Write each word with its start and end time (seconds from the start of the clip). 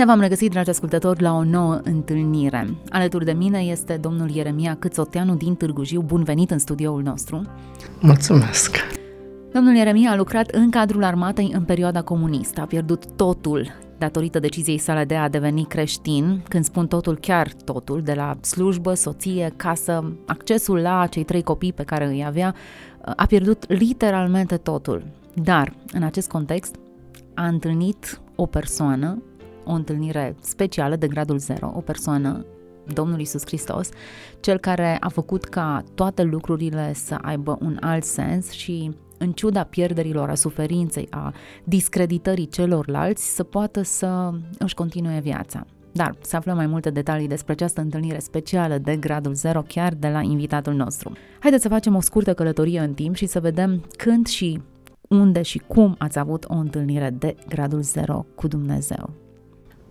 Bine 0.00 0.12
v-am 0.12 0.20
regăsit, 0.20 0.50
dragi 0.50 0.70
ascultători, 0.70 1.22
la 1.22 1.32
o 1.32 1.44
nouă 1.44 1.80
întâlnire. 1.82 2.76
Alături 2.88 3.24
de 3.24 3.32
mine 3.32 3.58
este 3.58 3.96
domnul 3.96 4.30
Ieremia 4.30 4.76
Câțoteanu 4.78 5.34
din 5.34 5.54
Târgu 5.54 5.84
Jiu. 5.84 6.00
Bun 6.00 6.22
venit 6.22 6.50
în 6.50 6.58
studioul 6.58 7.02
nostru. 7.02 7.42
Mulțumesc! 8.00 8.76
Domnul 9.52 9.74
Ieremia 9.74 10.10
a 10.10 10.16
lucrat 10.16 10.50
în 10.50 10.70
cadrul 10.70 11.04
armatei 11.04 11.50
în 11.54 11.64
perioada 11.64 12.02
comunistă. 12.02 12.60
A 12.60 12.64
pierdut 12.64 13.06
totul 13.16 13.68
datorită 13.98 14.38
deciziei 14.38 14.78
sale 14.78 15.04
de 15.04 15.16
a 15.16 15.28
deveni 15.28 15.64
creștin. 15.64 16.42
Când 16.48 16.64
spun 16.64 16.86
totul, 16.86 17.18
chiar 17.18 17.52
totul, 17.64 18.02
de 18.02 18.12
la 18.14 18.36
slujbă, 18.40 18.94
soție, 18.94 19.52
casă, 19.56 20.12
accesul 20.26 20.78
la 20.78 21.06
cei 21.06 21.24
trei 21.24 21.42
copii 21.42 21.72
pe 21.72 21.82
care 21.82 22.06
îi 22.06 22.24
avea, 22.26 22.54
a 23.16 23.26
pierdut 23.26 23.64
literalmente 23.72 24.56
totul. 24.56 25.02
Dar, 25.34 25.72
în 25.92 26.02
acest 26.02 26.28
context, 26.28 26.74
a 27.34 27.46
întâlnit 27.46 28.20
o 28.34 28.46
persoană 28.46 29.22
o 29.64 29.72
întâlnire 29.72 30.36
specială 30.40 30.96
de 30.96 31.08
gradul 31.08 31.38
0, 31.38 31.72
o 31.76 31.80
persoană, 31.80 32.44
Domnul 32.92 33.20
Isus 33.20 33.42
Hristos, 33.46 33.88
cel 34.40 34.58
care 34.58 34.96
a 35.00 35.08
făcut 35.08 35.44
ca 35.44 35.84
toate 35.94 36.22
lucrurile 36.22 36.92
să 36.94 37.18
aibă 37.22 37.58
un 37.60 37.76
alt 37.80 38.04
sens 38.04 38.50
și 38.50 38.90
în 39.18 39.32
ciuda 39.32 39.64
pierderilor, 39.64 40.30
a 40.30 40.34
suferinței, 40.34 41.06
a 41.10 41.34
discreditării 41.64 42.48
celorlalți, 42.48 43.34
să 43.34 43.42
poată 43.42 43.82
să 43.82 44.30
își 44.58 44.74
continue 44.74 45.20
viața. 45.20 45.66
Dar 45.92 46.16
să 46.20 46.36
aflăm 46.36 46.56
mai 46.56 46.66
multe 46.66 46.90
detalii 46.90 47.28
despre 47.28 47.52
această 47.52 47.80
întâlnire 47.80 48.18
specială 48.18 48.78
de 48.78 48.96
gradul 48.96 49.34
0 49.34 49.62
chiar 49.62 49.94
de 49.94 50.08
la 50.08 50.20
invitatul 50.20 50.74
nostru. 50.74 51.12
Haideți 51.38 51.62
să 51.62 51.68
facem 51.68 51.94
o 51.94 52.00
scurtă 52.00 52.34
călătorie 52.34 52.80
în 52.80 52.94
timp 52.94 53.14
și 53.14 53.26
să 53.26 53.40
vedem 53.40 53.84
când 53.96 54.26
și 54.26 54.60
unde 55.08 55.42
și 55.42 55.58
cum 55.58 55.94
ați 55.98 56.18
avut 56.18 56.44
o 56.48 56.54
întâlnire 56.54 57.10
de 57.18 57.34
gradul 57.48 57.80
0 57.80 58.26
cu 58.34 58.48
Dumnezeu. 58.48 59.10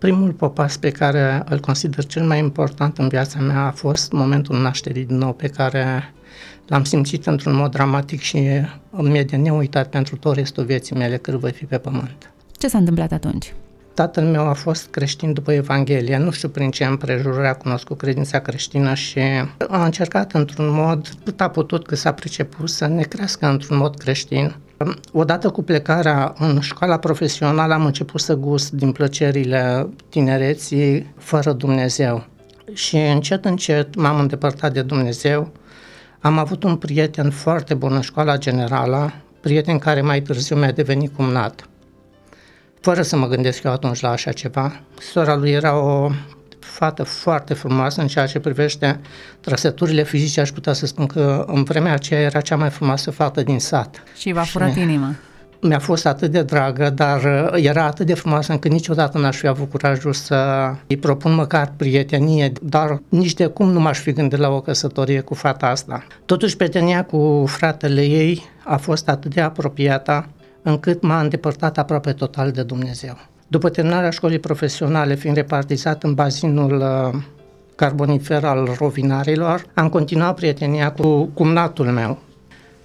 Primul 0.00 0.32
popas 0.32 0.76
pe 0.76 0.90
care 0.90 1.42
îl 1.48 1.60
consider 1.60 2.04
cel 2.04 2.26
mai 2.26 2.38
important 2.38 2.98
în 2.98 3.08
viața 3.08 3.40
mea 3.40 3.66
a 3.66 3.70
fost 3.70 4.12
momentul 4.12 4.60
nașterii 4.60 5.04
din 5.04 5.16
nou 5.16 5.32
pe 5.32 5.48
care 5.48 6.12
l-am 6.66 6.84
simțit 6.84 7.26
într-un 7.26 7.54
mod 7.54 7.70
dramatic 7.70 8.20
și 8.20 8.48
îmi 8.90 9.18
e 9.18 9.22
de 9.22 9.36
neuitat 9.36 9.88
pentru 9.88 10.16
tot 10.16 10.34
restul 10.34 10.64
vieții 10.64 10.96
mele 10.96 11.16
cât 11.16 11.34
voi 11.34 11.52
fi 11.52 11.64
pe 11.64 11.78
pământ. 11.78 12.32
Ce 12.58 12.68
s-a 12.68 12.78
întâmplat 12.78 13.12
atunci? 13.12 13.54
Tatăl 13.94 14.24
meu 14.24 14.48
a 14.48 14.52
fost 14.52 14.88
creștin 14.90 15.32
după 15.32 15.52
Evanghelie, 15.52 16.16
nu 16.16 16.30
știu 16.30 16.48
prin 16.48 16.70
ce 16.70 16.84
împrejurări 16.84 17.46
a 17.46 17.54
cunoscut 17.54 17.98
credința 17.98 18.38
creștină 18.38 18.94
și 18.94 19.18
a 19.68 19.84
încercat 19.84 20.32
într-un 20.32 20.70
mod 20.70 21.08
cât 21.24 21.40
a 21.40 21.48
putut, 21.48 21.86
cât 21.86 21.98
s-a 21.98 22.12
priceput 22.12 22.68
să 22.68 22.86
ne 22.86 23.02
crească 23.02 23.46
într-un 23.46 23.76
mod 23.76 23.96
creștin 23.96 24.56
Odată 25.12 25.50
cu 25.50 25.62
plecarea 25.62 26.34
în 26.38 26.60
școala 26.60 26.98
profesională 26.98 27.72
am 27.72 27.84
început 27.84 28.20
să 28.20 28.34
gust 28.34 28.70
din 28.72 28.92
plăcerile 28.92 29.88
tinereții 30.08 31.14
fără 31.16 31.52
Dumnezeu. 31.52 32.26
Și 32.72 32.96
încet, 32.96 33.44
încet 33.44 33.94
m-am 33.94 34.18
îndepărtat 34.18 34.72
de 34.72 34.82
Dumnezeu. 34.82 35.52
Am 36.20 36.38
avut 36.38 36.62
un 36.62 36.76
prieten 36.76 37.30
foarte 37.30 37.74
bun 37.74 37.92
în 37.92 38.00
școala 38.00 38.36
generală, 38.36 39.12
prieten 39.40 39.78
care 39.78 40.00
mai 40.00 40.20
târziu 40.20 40.56
mi-a 40.56 40.72
devenit 40.72 41.16
cumnat. 41.16 41.68
Fără 42.80 43.02
să 43.02 43.16
mă 43.16 43.26
gândesc 43.26 43.62
eu 43.62 43.72
atunci 43.72 44.00
la 44.00 44.10
așa 44.10 44.32
ceva. 44.32 44.80
Sora 44.98 45.36
lui 45.36 45.50
era 45.50 45.78
o 45.78 46.10
fată 46.64 47.02
foarte 47.02 47.54
frumoasă 47.54 48.00
în 48.00 48.06
ceea 48.06 48.26
ce 48.26 48.38
privește 48.38 49.00
trăsăturile 49.40 50.04
fizice, 50.04 50.40
aș 50.40 50.50
putea 50.50 50.72
să 50.72 50.86
spun 50.86 51.06
că 51.06 51.44
în 51.46 51.62
vremea 51.62 51.92
aceea 51.92 52.20
era 52.20 52.40
cea 52.40 52.56
mai 52.56 52.70
frumoasă 52.70 53.10
fată 53.10 53.42
din 53.42 53.58
sat. 53.58 54.02
Și 54.18 54.32
v-a 54.32 54.42
furat 54.42 54.72
și 54.72 54.80
inima. 54.80 55.14
Mi-a 55.62 55.78
fost 55.78 56.06
atât 56.06 56.30
de 56.30 56.42
dragă, 56.42 56.90
dar 56.90 57.50
uh, 57.52 57.64
era 57.64 57.84
atât 57.84 58.06
de 58.06 58.14
frumoasă 58.14 58.52
încât 58.52 58.70
niciodată 58.70 59.18
n-aș 59.18 59.36
fi 59.36 59.46
avut 59.46 59.70
curajul 59.70 60.12
să 60.12 60.70
îi 60.86 60.96
propun 60.96 61.34
măcar 61.34 61.72
prietenie, 61.76 62.52
dar 62.62 63.02
nici 63.08 63.34
de 63.34 63.46
cum 63.46 63.70
nu 63.70 63.80
m-aș 63.80 63.98
fi 63.98 64.12
gândit 64.12 64.38
la 64.38 64.48
o 64.48 64.60
căsătorie 64.60 65.20
cu 65.20 65.34
fata 65.34 65.66
asta. 65.66 66.06
Totuși, 66.24 66.56
prietenia 66.56 67.04
cu 67.04 67.44
fratele 67.46 68.02
ei 68.02 68.42
a 68.64 68.76
fost 68.76 69.08
atât 69.08 69.34
de 69.34 69.40
apropiată 69.40 70.28
încât 70.62 71.02
m-a 71.02 71.20
îndepărtat 71.20 71.78
aproape 71.78 72.12
total 72.12 72.50
de 72.50 72.62
Dumnezeu. 72.62 73.18
După 73.50 73.68
terminarea 73.68 74.10
școlii 74.10 74.38
profesionale, 74.38 75.14
fiind 75.14 75.36
repartizat 75.36 76.02
în 76.02 76.14
bazinul 76.14 76.76
uh, 76.76 77.20
carbonifer 77.74 78.44
al 78.44 78.68
rovinarilor, 78.78 79.64
am 79.74 79.88
continuat 79.88 80.34
prietenia 80.34 80.92
cu 80.92 81.24
cumnatul 81.24 81.86
meu. 81.86 82.18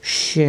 Și 0.02 0.46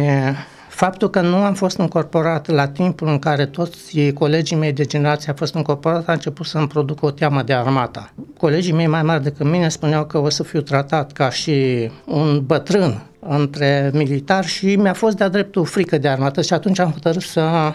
faptul 0.69 1.09
că 1.09 1.21
nu 1.21 1.35
am 1.35 1.53
fost 1.53 1.77
încorporat 1.77 2.47
la 2.47 2.67
timpul 2.67 3.07
în 3.07 3.19
care 3.19 3.45
toți 3.45 4.11
colegii 4.13 4.55
mei 4.55 4.73
de 4.73 4.85
generație 4.85 5.29
au 5.29 5.35
fost 5.37 5.55
încorporat, 5.55 6.07
a 6.07 6.11
început 6.11 6.45
să-mi 6.45 6.67
producă 6.67 7.05
o 7.05 7.11
teamă 7.11 7.41
de 7.41 7.53
armata. 7.53 8.13
Colegii 8.37 8.73
mei 8.73 8.87
mai 8.87 9.01
mari 9.01 9.23
decât 9.23 9.45
mine 9.45 9.69
spuneau 9.69 10.05
că 10.05 10.17
o 10.17 10.29
să 10.29 10.43
fiu 10.43 10.61
tratat 10.61 11.11
ca 11.11 11.29
și 11.29 11.89
un 12.05 12.43
bătrân 12.45 13.03
între 13.19 13.91
militari 13.93 14.47
și 14.47 14.75
mi-a 14.75 14.93
fost 14.93 15.17
de-a 15.17 15.29
dreptul 15.29 15.65
frică 15.65 15.97
de 15.97 16.07
armată 16.07 16.41
și 16.41 16.53
atunci 16.53 16.79
am 16.79 16.91
hotărât 16.91 17.21
să 17.21 17.73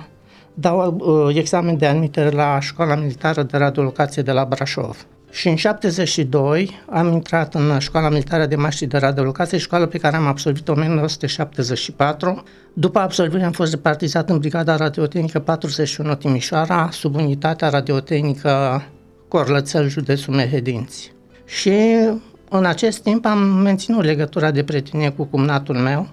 dau 0.55 0.97
uh, 0.99 1.37
examen 1.37 1.79
de 1.79 1.87
admitere 1.87 2.31
la 2.31 2.61
școala 2.61 2.95
militară 2.95 3.43
de 3.43 3.57
radiolocație 3.57 4.23
de 4.23 4.33
la 4.33 4.45
Brașov. 4.45 5.07
Și 5.31 5.49
în 5.49 5.57
72 5.57 6.71
am 6.91 7.13
intrat 7.13 7.55
în 7.55 7.79
școala 7.79 8.09
militară 8.09 8.47
de 8.47 8.57
mașini 8.57 8.91
de 8.91 8.99
radiolocație, 8.99 9.59
școală 9.59 9.87
pe 9.87 9.99
care 9.99 10.17
am 10.17 10.27
absolvit-o 10.27 10.73
în 10.73 10.81
1974. 10.81 12.43
După 12.73 12.99
absolvire 12.99 13.45
am 13.45 13.53
fost 13.53 13.73
repartizat 13.73 14.31
în 14.31 14.39
Brigada 14.39 14.77
Radiotehnică 14.77 15.39
41 15.39 16.15
Timișoara, 16.15 16.89
sub 16.91 17.15
unitatea 17.15 17.69
radiotehnică 17.69 18.83
Corlățel, 19.29 19.89
județul 19.89 20.35
Mehedinți. 20.35 21.13
Și 21.45 21.73
în 22.49 22.65
acest 22.65 23.03
timp 23.03 23.25
am 23.25 23.39
menținut 23.39 24.05
legătura 24.05 24.51
de 24.51 24.63
prietenie 24.63 25.11
cu 25.11 25.25
cumnatul 25.25 25.77
meu, 25.77 26.09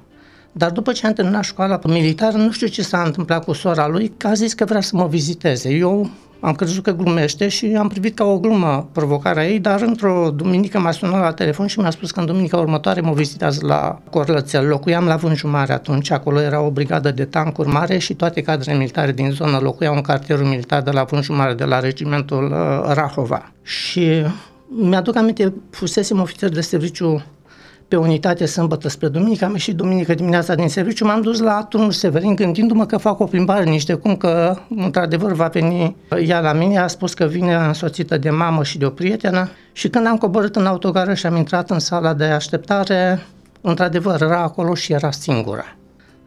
dar 0.52 0.72
după 0.72 0.92
ce 0.92 1.08
am 1.08 1.14
terminat 1.14 1.44
școala 1.44 1.80
militară, 1.88 2.38
nu 2.38 2.52
știu 2.52 2.68
ce 2.68 2.82
s-a 2.82 3.04
întâmplat 3.06 3.44
cu 3.44 3.54
sora 3.54 3.88
lui, 3.88 4.14
că 4.18 4.28
a 4.28 4.34
zis 4.34 4.54
că 4.54 4.66
vrea 4.66 4.82
să 4.82 4.96
mă 4.96 5.08
viziteze. 5.08 5.70
Eu 5.70 6.10
am 6.40 6.54
crezut 6.54 6.84
că 6.84 6.92
glumește 6.92 7.48
și 7.48 7.76
am 7.80 7.88
privit 7.88 8.16
ca 8.16 8.24
o 8.24 8.40
glumă 8.40 8.90
provocarea 8.92 9.48
ei, 9.48 9.60
dar 9.60 9.82
într-o 9.82 10.32
duminică 10.36 10.80
m-a 10.80 10.92
sunat 10.92 11.22
la 11.22 11.34
telefon 11.34 11.68
și 11.68 11.80
mi-a 11.80 11.90
spus 11.90 12.12
că 12.12 12.20
în 12.20 12.26
duminica 12.26 12.58
următoare 12.58 13.02
mă 13.02 13.14
vizitează 13.14 13.66
la 13.66 14.02
Corlățel. 14.10 14.68
Locuiam 14.68 15.06
la 15.06 15.16
Vânjumare 15.16 15.74
atunci, 15.74 16.12
acolo 16.12 16.42
era 16.42 16.62
o 16.62 16.72
brigadă 16.72 17.12
de 17.12 17.26
tancuri 17.26 17.68
mare 17.68 17.98
și 17.98 18.14
toate 18.14 18.42
cadrele 18.42 18.78
militare 18.78 19.12
din 19.12 19.32
zonă 19.32 19.58
locuiau 19.58 19.96
în 19.96 20.02
cartierul 20.02 20.46
militar 20.46 20.82
de 20.82 20.92
la 20.92 21.04
Vânjumare, 21.04 21.54
de 21.54 21.64
la 21.64 21.80
regimentul 21.80 22.44
uh, 22.44 22.94
Rahova. 22.94 23.52
Și 23.62 24.26
mi-aduc 24.68 25.16
aminte, 25.16 25.54
fusesem 25.70 26.20
ofițer 26.20 26.50
de 26.50 26.62
serviciu 26.62 27.24
pe 27.90 27.96
unitate 27.96 28.46
sâmbătă 28.46 28.90
spre 28.90 29.08
duminică, 29.08 29.46
am 29.46 29.52
ieșit 29.52 29.76
duminică 29.76 30.14
dimineața 30.14 30.56
din 30.56 30.70
serviciu, 30.70 31.06
m-am 31.06 31.22
dus 31.22 31.40
la 31.40 31.64
turnul 31.70 31.92
Severin 31.92 32.36
gândindu-mă 32.36 32.86
că 32.86 32.98
fac 32.98 33.20
o 33.20 33.26
plimbare 33.26 33.64
niște 33.64 33.94
cum 33.94 34.16
că 34.16 34.58
într-adevăr 34.76 35.32
va 35.32 35.48
veni 35.48 35.96
ea 36.26 36.40
la 36.40 36.54
mine, 36.54 36.78
a 36.78 36.88
spus 36.88 37.14
că 37.14 37.26
vine 37.26 37.56
însoțită 37.56 38.18
de 38.18 38.30
mamă 38.30 38.64
și 38.64 38.78
de 38.78 38.86
o 38.86 38.90
prietenă. 38.90 39.50
Și 39.72 39.90
când 39.90 40.08
am 40.08 40.18
coborât 40.18 40.56
în 40.56 40.66
autogară 40.66 41.14
și 41.14 41.26
am 41.26 41.36
intrat 41.36 41.70
în 41.70 41.80
sala 41.80 42.14
de 42.14 42.24
așteptare, 42.24 43.26
într-adevăr 43.62 44.22
era 44.22 44.42
acolo 44.42 44.74
și 44.74 44.94
era 44.94 45.12
singura. 45.12 45.66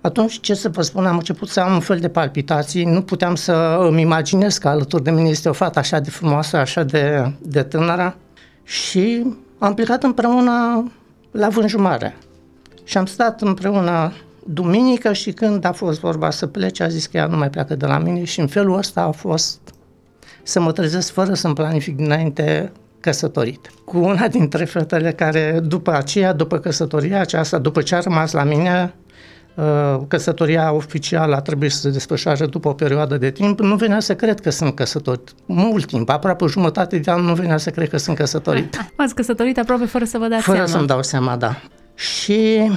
Atunci, 0.00 0.40
ce 0.40 0.54
să 0.54 0.68
vă 0.68 0.82
spun, 0.82 1.06
am 1.06 1.16
început 1.16 1.48
să 1.48 1.60
am 1.60 1.72
un 1.72 1.80
fel 1.80 1.98
de 1.98 2.08
palpitații, 2.08 2.84
nu 2.84 3.02
puteam 3.02 3.34
să 3.34 3.78
îmi 3.88 4.00
imaginez 4.00 4.58
că 4.58 4.68
alături 4.68 5.02
de 5.02 5.10
mine 5.10 5.28
este 5.28 5.48
o 5.48 5.52
fată 5.52 5.78
așa 5.78 5.98
de 5.98 6.10
frumoasă, 6.10 6.56
așa 6.56 6.82
de, 6.82 7.32
de 7.40 7.62
tânără. 7.62 8.16
Și 8.64 9.26
am 9.58 9.74
plecat 9.74 10.02
împreună 10.02 10.84
la 11.32 11.48
vânjumare. 11.48 12.16
Și 12.84 12.98
am 12.98 13.06
stat 13.06 13.40
împreună 13.40 14.12
duminică 14.46 15.12
și 15.12 15.32
când 15.32 15.64
a 15.64 15.72
fost 15.72 16.00
vorba 16.00 16.30
să 16.30 16.46
plece, 16.46 16.82
a 16.82 16.88
zis 16.88 17.06
că 17.06 17.16
ea 17.16 17.26
nu 17.26 17.36
mai 17.36 17.50
pleacă 17.50 17.74
de 17.74 17.86
la 17.86 17.98
mine 17.98 18.24
și 18.24 18.40
în 18.40 18.46
felul 18.46 18.76
ăsta 18.76 19.00
a 19.00 19.10
fost 19.10 19.60
să 20.42 20.60
mă 20.60 20.72
trezesc 20.72 21.12
fără 21.12 21.34
să-mi 21.34 21.54
planific 21.54 21.96
dinainte 21.96 22.72
căsătorit. 23.00 23.70
Cu 23.84 23.98
una 23.98 24.28
dintre 24.28 24.64
fetele 24.64 25.12
care 25.12 25.60
după 25.64 25.92
aceea, 25.92 26.32
după 26.32 26.58
căsătoria 26.58 27.20
aceasta, 27.20 27.58
după 27.58 27.82
ce 27.82 27.94
a 27.94 28.00
rămas 28.00 28.32
la 28.32 28.44
mine, 28.44 28.94
uh, 28.96 29.02
căsătoria 30.08 30.72
oficială 30.72 31.36
a 31.36 31.40
trebuit 31.40 31.70
să 31.70 31.80
se 31.80 31.90
desfășoare 31.90 32.46
după 32.46 32.68
o 32.68 32.72
perioadă 32.72 33.16
de 33.16 33.30
timp, 33.30 33.60
nu 33.60 33.74
venea 33.74 34.00
să 34.00 34.14
cred 34.14 34.40
că 34.40 34.50
sunt 34.50 34.74
căsătorit. 34.74 35.30
Mult 35.46 35.86
timp, 35.86 36.08
aproape 36.08 36.46
jumătate 36.46 36.98
de 36.98 37.10
an 37.10 37.20
nu 37.20 37.34
venea 37.34 37.56
să 37.56 37.70
cred 37.70 37.88
că 37.88 37.96
sunt 37.96 38.16
căsătorit. 38.16 38.92
M-ați 38.96 39.14
căsătorit 39.14 39.58
aproape 39.58 39.84
fără 39.84 40.04
să 40.04 40.18
vă 40.18 40.28
dați 40.28 40.42
Fără 40.42 40.56
seama. 40.56 40.72
să-mi 40.72 40.86
dau 40.86 41.02
seama, 41.02 41.36
da. 41.36 41.56
Și 41.94 42.70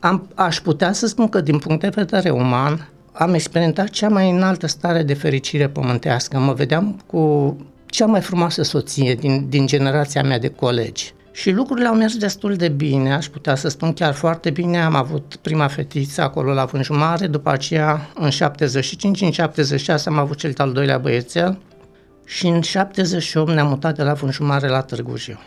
am, 0.00 0.28
aș 0.34 0.60
putea 0.60 0.92
să 0.92 1.06
spun 1.06 1.28
că 1.28 1.40
din 1.40 1.58
punct 1.58 1.80
de 1.80 1.88
vedere 1.94 2.30
uman 2.30 2.88
am 3.12 3.34
experimentat 3.34 3.88
cea 3.88 4.08
mai 4.08 4.30
înaltă 4.30 4.66
stare 4.66 5.02
de 5.02 5.14
fericire 5.14 5.68
pământească. 5.68 6.38
Mă 6.38 6.52
vedeam 6.52 7.00
cu 7.06 7.56
cea 7.86 8.06
mai 8.06 8.20
frumoasă 8.20 8.62
soție 8.62 9.14
din, 9.14 9.46
din 9.48 9.66
generația 9.66 10.22
mea 10.22 10.38
de 10.38 10.48
colegi. 10.48 11.14
Și 11.40 11.50
lucrurile 11.50 11.86
au 11.86 11.94
mers 11.94 12.16
destul 12.16 12.56
de 12.56 12.68
bine, 12.68 13.12
aș 13.14 13.26
putea 13.26 13.54
să 13.54 13.68
spun 13.68 13.92
chiar 13.92 14.14
foarte 14.14 14.50
bine. 14.50 14.82
Am 14.82 14.94
avut 14.94 15.36
prima 15.42 15.66
fetiță 15.66 16.22
acolo 16.22 16.52
la 16.52 16.64
Vânjumare, 16.64 17.26
după 17.26 17.50
aceea 17.50 18.10
în 18.14 18.30
75, 18.30 19.20
în 19.20 19.30
76 19.30 20.08
am 20.08 20.18
avut 20.18 20.36
cel 20.36 20.50
de-al 20.50 20.72
doilea 20.72 20.98
băiețel 20.98 21.58
și 22.24 22.46
în 22.46 22.60
78 22.60 23.50
ne-am 23.50 23.68
mutat 23.68 23.96
de 23.96 24.02
la 24.02 24.12
Vânjumare 24.12 24.68
la 24.68 24.80
Târgu 24.80 25.16
Jiu. 25.16 25.38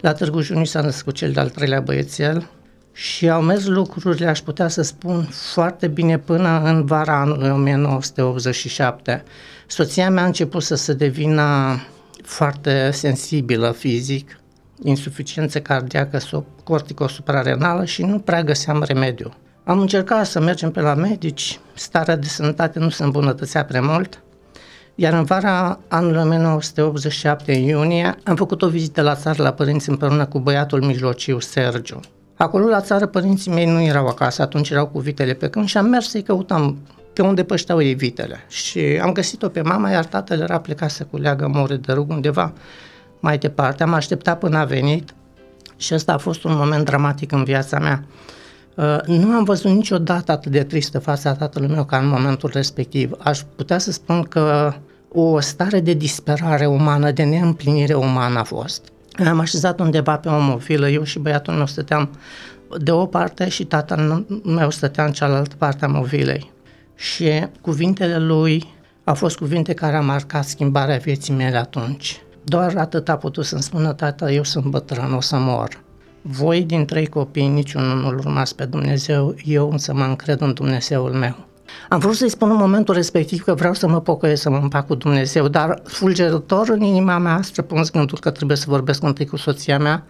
La 0.00 0.12
Târgu 0.12 0.40
Jiu 0.40 0.58
ni 0.58 0.66
s-a 0.66 0.80
născut 0.80 1.14
cel 1.14 1.32
de-al 1.32 1.48
treilea 1.48 1.80
băiețel 1.80 2.48
și 2.92 3.30
au 3.30 3.42
mers 3.42 3.66
lucrurile, 3.66 4.26
aș 4.26 4.40
putea 4.40 4.68
să 4.68 4.82
spun, 4.82 5.28
foarte 5.30 5.86
bine 5.86 6.18
până 6.18 6.62
în 6.64 6.84
vara 6.84 7.20
anului 7.20 7.50
1987. 7.50 9.24
Soția 9.66 10.10
mea 10.10 10.22
a 10.22 10.26
început 10.26 10.62
să 10.62 10.74
se 10.74 10.92
devină 10.92 11.76
foarte 12.22 12.90
sensibilă 12.92 13.70
fizic, 13.78 14.38
insuficiență 14.82 15.60
cardiacă 15.60 16.18
corticosuprarenală 16.64 17.84
și 17.84 18.02
nu 18.02 18.18
prea 18.18 18.42
găseam 18.42 18.82
remediu. 18.82 19.32
Am 19.64 19.78
încercat 19.80 20.26
să 20.26 20.40
mergem 20.40 20.70
pe 20.70 20.80
la 20.80 20.94
medici, 20.94 21.60
starea 21.74 22.16
de 22.16 22.26
sănătate 22.26 22.78
nu 22.78 22.88
se 22.88 23.04
îmbunătățea 23.04 23.64
prea 23.64 23.82
mult, 23.82 24.22
iar 24.94 25.12
în 25.12 25.24
vara 25.24 25.78
anului 25.88 26.20
1987, 26.20 27.52
în 27.52 27.62
iunie, 27.62 28.14
am 28.24 28.36
făcut 28.36 28.62
o 28.62 28.68
vizită 28.68 29.02
la 29.02 29.14
țară 29.14 29.42
la 29.42 29.52
părinți 29.52 29.88
împreună 29.88 30.26
cu 30.26 30.38
băiatul 30.38 30.82
mijlociu, 30.82 31.38
Sergiu. 31.38 32.00
Acolo 32.36 32.66
la 32.66 32.80
țară 32.80 33.06
părinții 33.06 33.52
mei 33.52 33.66
nu 33.66 33.82
erau 33.82 34.06
acasă, 34.06 34.42
atunci 34.42 34.70
erau 34.70 34.86
cu 34.86 34.98
vitele 34.98 35.32
pe 35.32 35.48
câmp 35.48 35.66
și 35.66 35.76
am 35.76 35.86
mers 35.86 36.10
să-i 36.10 36.22
căutam 36.22 36.78
pe 37.12 37.22
unde 37.22 37.44
pășteau 37.44 37.82
ei 37.82 37.94
vitele. 37.94 38.44
Și 38.48 38.80
am 39.02 39.12
găsit-o 39.12 39.48
pe 39.48 39.60
mama, 39.60 39.90
iar 39.90 40.04
tatăl 40.04 40.40
era 40.40 40.60
plecat 40.60 40.90
să 40.90 41.04
culeagă 41.04 41.48
more 41.48 41.76
de 41.76 41.92
rug 41.92 42.10
undeva 42.10 42.52
mai 43.20 43.38
departe. 43.38 43.82
Am 43.82 43.92
așteptat 43.92 44.38
până 44.38 44.58
a 44.58 44.64
venit 44.64 45.14
și 45.76 45.94
ăsta 45.94 46.12
a 46.12 46.18
fost 46.18 46.44
un 46.44 46.54
moment 46.56 46.84
dramatic 46.84 47.32
în 47.32 47.44
viața 47.44 47.78
mea. 47.78 48.04
Uh, 48.74 48.98
nu 49.06 49.32
am 49.32 49.44
văzut 49.44 49.70
niciodată 49.70 50.32
atât 50.32 50.52
de 50.52 50.62
tristă 50.62 50.98
fața 50.98 51.34
tatălui 51.34 51.68
meu 51.68 51.84
ca 51.84 51.98
în 51.98 52.08
momentul 52.08 52.50
respectiv. 52.52 53.10
Aș 53.18 53.40
putea 53.56 53.78
să 53.78 53.92
spun 53.92 54.22
că 54.22 54.74
o 55.12 55.40
stare 55.40 55.80
de 55.80 55.92
disperare 55.92 56.66
umană, 56.66 57.10
de 57.10 57.22
neîmplinire 57.22 57.94
umană 57.94 58.38
a 58.38 58.42
fost. 58.42 58.82
Am 59.28 59.40
așezat 59.40 59.80
undeva 59.80 60.16
pe 60.16 60.28
o 60.28 60.40
movilă, 60.40 60.88
eu 60.88 61.02
și 61.02 61.18
băiatul 61.18 61.54
meu 61.54 61.66
stăteam 61.66 62.10
de 62.78 62.90
o 62.90 63.06
parte 63.06 63.48
și 63.48 63.64
tatăl 63.64 64.26
meu 64.44 64.70
stătea 64.70 65.04
în 65.04 65.12
cealaltă 65.12 65.54
parte 65.58 65.84
a 65.84 65.88
movilei. 65.88 66.52
Și 66.94 67.46
cuvintele 67.60 68.18
lui 68.18 68.74
au 69.04 69.14
fost 69.14 69.36
cuvinte 69.36 69.72
care 69.72 69.96
au 69.96 70.04
marcat 70.04 70.44
schimbarea 70.44 70.96
vieții 70.96 71.34
mele 71.34 71.56
atunci. 71.56 72.20
Doar 72.48 72.76
atât 72.76 73.08
a 73.08 73.16
putut 73.16 73.44
să-mi 73.44 73.62
spună 73.62 73.92
tata, 73.92 74.32
eu 74.32 74.42
sunt 74.42 74.64
bătrân, 74.64 75.14
o 75.14 75.20
să 75.20 75.36
mor. 75.38 75.80
Voi 76.22 76.62
din 76.62 76.84
trei 76.84 77.06
copii, 77.06 77.48
niciunul 77.48 77.98
nu-L 77.98 78.18
urmați 78.18 78.54
pe 78.54 78.64
Dumnezeu, 78.64 79.34
eu 79.44 79.70
însă 79.70 79.94
mă 79.94 80.04
încred 80.04 80.40
în 80.40 80.54
Dumnezeul 80.54 81.10
meu. 81.10 81.46
Am 81.88 81.98
vrut 81.98 82.14
să-i 82.14 82.30
spun 82.30 82.50
în 82.50 82.56
momentul 82.56 82.94
respectiv 82.94 83.42
că 83.42 83.54
vreau 83.54 83.74
să 83.74 83.88
mă 83.88 84.00
pocăiesc, 84.00 84.42
să 84.42 84.50
mă 84.50 84.56
împac 84.56 84.86
cu 84.86 84.94
Dumnezeu, 84.94 85.48
dar 85.48 85.82
fulgerător 85.84 86.68
în 86.68 86.82
inima 86.82 87.18
mea 87.18 87.40
străpuns 87.42 87.90
gândul 87.90 88.18
că 88.18 88.30
trebuie 88.30 88.56
să 88.56 88.64
vorbesc 88.68 89.02
întâi 89.02 89.26
cu 89.26 89.36
soția 89.36 89.78
mea 89.78 90.04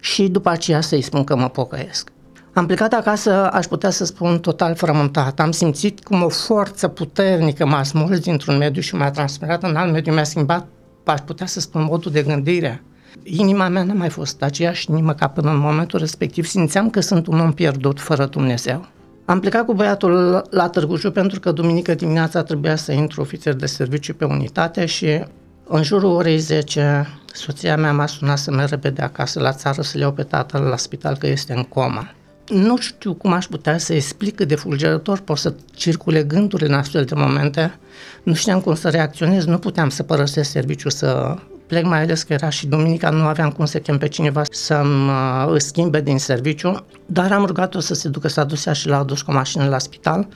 și 0.00 0.28
după 0.28 0.48
aceea 0.48 0.80
să-i 0.80 1.02
spun 1.02 1.24
că 1.24 1.36
mă 1.36 1.48
pocăiesc. 1.48 2.08
Am 2.52 2.66
plecat 2.66 2.92
acasă, 2.92 3.50
aș 3.50 3.66
putea 3.66 3.90
să 3.90 4.04
spun, 4.04 4.38
total 4.38 4.74
frământat. 4.74 5.40
Am 5.40 5.50
simțit 5.50 6.04
cum 6.04 6.22
o 6.22 6.28
forță 6.28 6.88
puternică 6.88 7.66
m-a 7.66 7.82
smuls 7.82 8.18
dintr-un 8.18 8.56
mediu 8.56 8.80
și 8.80 8.94
m-a 8.94 9.10
transferat 9.10 9.62
în 9.62 9.76
alt 9.76 9.92
mediu, 9.92 10.12
mi-a 10.12 10.24
schimbat, 10.24 10.66
aș 11.12 11.20
putea 11.20 11.46
să 11.46 11.60
spun, 11.60 11.82
modul 11.82 12.12
de 12.12 12.22
gândire. 12.22 12.82
Inima 13.22 13.68
mea 13.68 13.82
n-a 13.82 13.94
mai 13.94 14.08
fost 14.08 14.42
aceeași 14.42 14.90
inimă 14.90 15.14
ca 15.14 15.28
până 15.28 15.50
în 15.50 15.58
momentul 15.58 15.98
respectiv. 15.98 16.46
Simțeam 16.46 16.90
că 16.90 17.00
sunt 17.00 17.26
un 17.26 17.40
om 17.40 17.52
pierdut 17.52 18.00
fără 18.00 18.26
Dumnezeu. 18.26 18.86
Am 19.24 19.40
plecat 19.40 19.64
cu 19.64 19.74
băiatul 19.74 20.44
la 20.50 20.68
Târgu 20.68 20.96
Jiu 20.96 21.10
pentru 21.10 21.40
că 21.40 21.52
duminică 21.52 21.94
dimineața 21.94 22.42
trebuia 22.42 22.76
să 22.76 22.92
intru 22.92 23.20
ofițer 23.20 23.54
de 23.54 23.66
serviciu 23.66 24.14
pe 24.14 24.24
unitate 24.24 24.86
și 24.86 25.24
în 25.64 25.82
jurul 25.82 26.10
orei 26.10 26.38
10 26.38 27.06
soția 27.32 27.76
mea 27.76 27.92
m-a 27.92 28.06
sunat 28.06 28.38
să 28.38 28.50
merg 28.50 28.70
repede 28.70 29.02
acasă 29.02 29.40
la 29.40 29.52
țară 29.52 29.82
să 29.82 29.98
le 29.98 30.02
iau 30.02 30.12
pe 30.12 30.22
tatăl 30.22 30.62
la 30.62 30.76
spital 30.76 31.16
că 31.16 31.26
este 31.26 31.52
în 31.52 31.62
coma. 31.62 32.12
Nu 32.48 32.76
știu 32.78 33.14
cum 33.14 33.32
aș 33.32 33.46
putea 33.46 33.78
să 33.78 33.94
explic 33.94 34.36
cât 34.36 34.48
de 34.48 34.54
fulgerător 34.54 35.18
pot 35.18 35.38
să 35.38 35.54
circule 35.74 36.22
gândurile 36.22 36.68
în 36.68 36.74
astfel 36.74 37.04
de 37.04 37.14
momente. 37.14 37.78
Nu 38.22 38.34
știam 38.34 38.60
cum 38.60 38.74
să 38.74 38.88
reacționez, 38.88 39.44
nu 39.44 39.58
puteam 39.58 39.88
să 39.88 40.02
părăsesc 40.02 40.50
serviciu, 40.50 40.88
să 40.88 41.36
plec, 41.66 41.84
mai 41.84 42.02
ales 42.02 42.22
că 42.22 42.32
era 42.32 42.48
și 42.48 42.66
duminica, 42.66 43.10
nu 43.10 43.24
aveam 43.24 43.50
cum 43.50 43.64
să 43.64 43.78
chem 43.78 43.98
pe 43.98 44.08
cineva 44.08 44.42
să-mi 44.50 45.08
uh, 45.08 45.54
schimbe 45.56 46.00
din 46.00 46.18
serviciu, 46.18 46.84
dar 47.06 47.32
am 47.32 47.44
rugat-o 47.44 47.80
să 47.80 47.94
se 47.94 48.08
ducă, 48.08 48.28
să 48.28 48.40
adusea 48.40 48.72
și 48.72 48.88
l-a 48.88 48.98
adus 48.98 49.22
cu 49.22 49.32
mașină 49.32 49.68
la 49.68 49.78
spital 49.78 50.28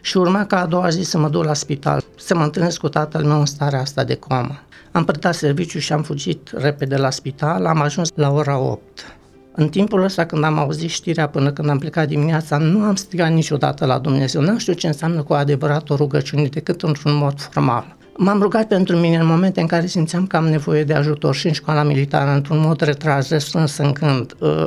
și 0.00 0.16
urma 0.16 0.46
ca 0.46 0.60
a 0.60 0.66
doua 0.66 0.88
zi 0.88 1.02
să 1.02 1.18
mă 1.18 1.28
duc 1.28 1.44
la 1.44 1.54
spital, 1.54 2.04
să 2.16 2.34
mă 2.34 2.42
întâlnesc 2.42 2.78
cu 2.78 2.88
tatăl 2.88 3.24
meu 3.24 3.38
în 3.38 3.46
starea 3.46 3.80
asta 3.80 4.04
de 4.04 4.14
comă. 4.14 4.60
Am 4.92 5.04
predat 5.04 5.34
serviciu 5.34 5.78
și 5.78 5.92
am 5.92 6.02
fugit 6.02 6.50
repede 6.54 6.96
la 6.96 7.10
spital, 7.10 7.66
am 7.66 7.80
ajuns 7.80 8.08
la 8.14 8.30
ora 8.30 8.58
8. 8.58 9.16
În 9.56 9.68
timpul 9.68 10.02
ăsta, 10.02 10.26
când 10.26 10.44
am 10.44 10.58
auzit 10.58 10.90
știrea 10.90 11.28
până 11.28 11.52
când 11.52 11.68
am 11.68 11.78
plecat 11.78 12.08
dimineața, 12.08 12.56
nu 12.56 12.82
am 12.82 12.94
strigat 12.94 13.32
niciodată 13.32 13.86
la 13.86 13.98
Dumnezeu. 13.98 14.40
Nu 14.40 14.58
știu 14.58 14.72
ce 14.72 14.86
înseamnă 14.86 15.22
cu 15.22 15.32
adevărat 15.32 15.90
o 15.90 15.96
rugăciune 15.96 16.46
decât 16.46 16.82
într-un 16.82 17.16
mod 17.16 17.40
formal. 17.40 17.96
M-am 18.16 18.40
rugat 18.42 18.66
pentru 18.66 18.96
mine 18.96 19.16
în 19.16 19.26
momente 19.26 19.60
în 19.60 19.66
care 19.66 19.86
simțeam 19.86 20.26
că 20.26 20.36
am 20.36 20.44
nevoie 20.44 20.84
de 20.84 20.94
ajutor 20.94 21.34
și 21.34 21.46
în 21.46 21.52
școala 21.52 21.82
militară, 21.82 22.30
într-un 22.30 22.60
mod 22.60 22.80
retras, 22.80 23.28
restrâns 23.28 23.76
în 23.76 23.92
când. 23.92 24.34
Uh, 24.38 24.66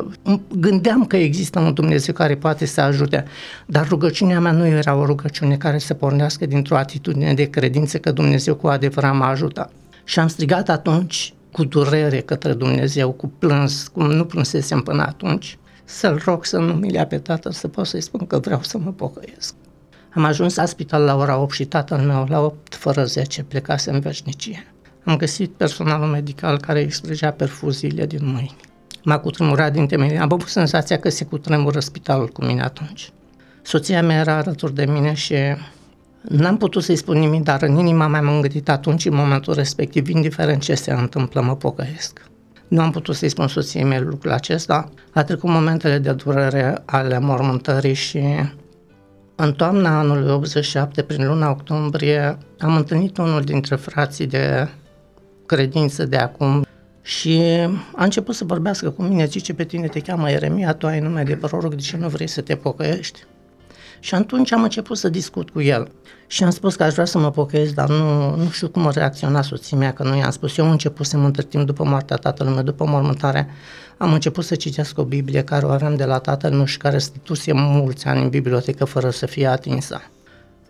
gândeam 0.59 1.05
că 1.05 1.17
există 1.17 1.59
un 1.59 1.73
Dumnezeu 1.73 2.13
care 2.13 2.35
poate 2.35 2.65
să 2.65 2.81
ajute, 2.81 3.25
dar 3.65 3.87
rugăciunea 3.87 4.39
mea 4.39 4.51
nu 4.51 4.65
era 4.65 4.95
o 4.95 5.05
rugăciune 5.05 5.55
care 5.55 5.77
să 5.77 5.93
pornească 5.93 6.45
dintr-o 6.45 6.77
atitudine 6.77 7.33
de 7.33 7.49
credință 7.49 7.97
că 7.97 8.11
Dumnezeu 8.11 8.55
cu 8.55 8.67
adevărat 8.67 9.15
mă 9.15 9.23
ajută. 9.23 9.71
Și 10.03 10.19
am 10.19 10.27
strigat 10.27 10.69
atunci 10.69 11.33
cu 11.57 11.63
durere 11.63 12.19
către 12.19 12.53
Dumnezeu, 12.53 13.11
cu 13.11 13.27
plâns, 13.27 13.87
cum 13.87 14.11
nu 14.11 14.25
plânsesem 14.25 14.81
până 14.81 15.01
atunci, 15.01 15.57
să-L 15.83 16.21
rog 16.25 16.45
să 16.45 16.57
nu 16.57 16.73
mi 16.73 17.05
pe 17.07 17.17
Tatăl, 17.17 17.51
să 17.51 17.67
pot 17.67 17.85
să-i 17.85 18.01
spun 18.01 18.27
că 18.27 18.37
vreau 18.37 18.61
să 18.63 18.77
mă 18.77 18.91
pocăiesc. 18.91 19.55
Am 20.13 20.23
ajuns 20.23 20.55
la 20.55 20.65
spital 20.65 21.03
la 21.03 21.15
ora 21.15 21.37
8 21.37 21.53
și 21.53 21.65
tatăl 21.65 21.97
meu 21.97 22.25
la 22.29 22.39
8 22.39 22.75
fără 22.75 23.05
10 23.05 23.43
plecase 23.43 23.91
în 23.91 23.99
veșnicie. 23.99 24.73
Am 25.03 25.17
găsit 25.17 25.51
personalul 25.51 26.07
medical 26.07 26.59
care 26.59 26.79
extragea 26.79 27.31
perfuziile 27.31 28.05
din 28.05 28.25
mâini. 28.25 28.55
M-a 29.03 29.19
cutremurat 29.19 29.71
din 29.71 29.87
temelie. 29.87 30.17
Am 30.17 30.31
avut 30.31 30.47
senzația 30.47 30.99
că 30.99 31.09
se 31.09 31.25
cutremură 31.25 31.79
spitalul 31.79 32.27
cu 32.27 32.45
mine 32.45 32.61
atunci. 32.61 33.11
Soția 33.61 34.03
mea 34.03 34.19
era 34.19 34.37
alături 34.37 34.73
de 34.73 34.85
mine 34.85 35.13
și 35.13 35.35
n-am 36.29 36.57
putut 36.57 36.83
să-i 36.83 36.95
spun 36.95 37.17
nimic, 37.17 37.43
dar 37.43 37.61
în 37.61 37.77
inima 37.77 38.07
mea 38.07 38.21
m-am 38.21 38.41
gândit 38.41 38.69
atunci, 38.69 39.05
în 39.05 39.15
momentul 39.15 39.53
respectiv, 39.53 40.09
indiferent 40.09 40.61
ce 40.61 40.75
se 40.75 40.91
întâmplă, 40.91 41.41
mă 41.41 41.55
pocăiesc. 41.55 42.21
Nu 42.67 42.81
am 42.81 42.91
putut 42.91 43.15
să-i 43.15 43.29
spun 43.29 43.47
soției 43.47 43.83
mele 43.83 44.05
lucrul 44.05 44.31
acesta. 44.31 44.89
A 45.13 45.23
trecut 45.23 45.49
momentele 45.49 45.97
de 45.97 46.11
durere 46.11 46.81
ale 46.85 47.19
mormântării 47.19 47.93
și 47.93 48.23
în 49.35 49.53
toamna 49.53 49.99
anului 49.99 50.31
87, 50.31 51.01
prin 51.01 51.27
luna 51.27 51.49
octombrie, 51.49 52.37
am 52.59 52.75
întâlnit 52.75 53.17
unul 53.17 53.41
dintre 53.41 53.75
frații 53.75 54.27
de 54.27 54.69
credință 55.45 56.05
de 56.05 56.17
acum 56.17 56.65
și 57.01 57.41
a 57.95 58.03
început 58.03 58.35
să 58.35 58.43
vorbească 58.45 58.89
cu 58.89 59.01
mine, 59.01 59.25
zice, 59.25 59.53
pe 59.53 59.63
tine 59.63 59.87
te 59.87 59.99
cheamă 59.99 60.29
Eremia, 60.29 60.73
tu 60.73 60.87
ai 60.87 60.99
nume 60.99 61.23
de 61.23 61.35
proroc, 61.35 61.75
de 61.75 61.81
ce 61.81 61.97
nu 61.97 62.07
vrei 62.07 62.27
să 62.27 62.41
te 62.41 62.55
pocăiești? 62.55 63.19
Și 63.99 64.15
atunci 64.15 64.51
am 64.51 64.63
început 64.63 64.97
să 64.97 65.09
discut 65.09 65.49
cu 65.49 65.61
el 65.61 65.91
și 66.27 66.43
am 66.43 66.49
spus 66.49 66.75
că 66.75 66.83
aș 66.83 66.93
vrea 66.93 67.05
să 67.05 67.17
mă 67.17 67.31
pocăiesc, 67.31 67.73
dar 67.73 67.89
nu, 67.89 68.35
nu 68.35 68.49
știu 68.49 68.67
cum 68.69 68.87
a 68.87 68.91
reacționat 68.91 69.43
soția 69.43 69.77
mea, 69.77 69.93
că 69.93 70.03
nu 70.03 70.15
i-am 70.17 70.31
spus. 70.31 70.57
Eu 70.57 70.65
am 70.65 70.71
început 70.71 71.05
să 71.05 71.17
între 71.17 71.43
timp 71.43 71.65
după 71.65 71.83
moartea 71.83 72.15
tatălui 72.15 72.53
meu, 72.53 72.63
după 72.63 72.85
mormântare, 72.85 73.49
am 73.97 74.13
început 74.13 74.43
să 74.43 74.55
citesc 74.55 74.97
o 74.97 75.03
Biblie 75.03 75.43
care 75.43 75.65
o 75.65 75.69
aveam 75.69 75.95
de 75.95 76.05
la 76.05 76.17
tatăl 76.17 76.51
meu 76.51 76.65
și 76.65 76.77
care 76.77 76.97
stătuse 76.97 77.51
mulți 77.53 78.05
ani 78.05 78.21
în 78.21 78.29
bibliotecă 78.29 78.85
fără 78.85 79.09
să 79.09 79.25
fie 79.25 79.47
atinsă. 79.47 80.01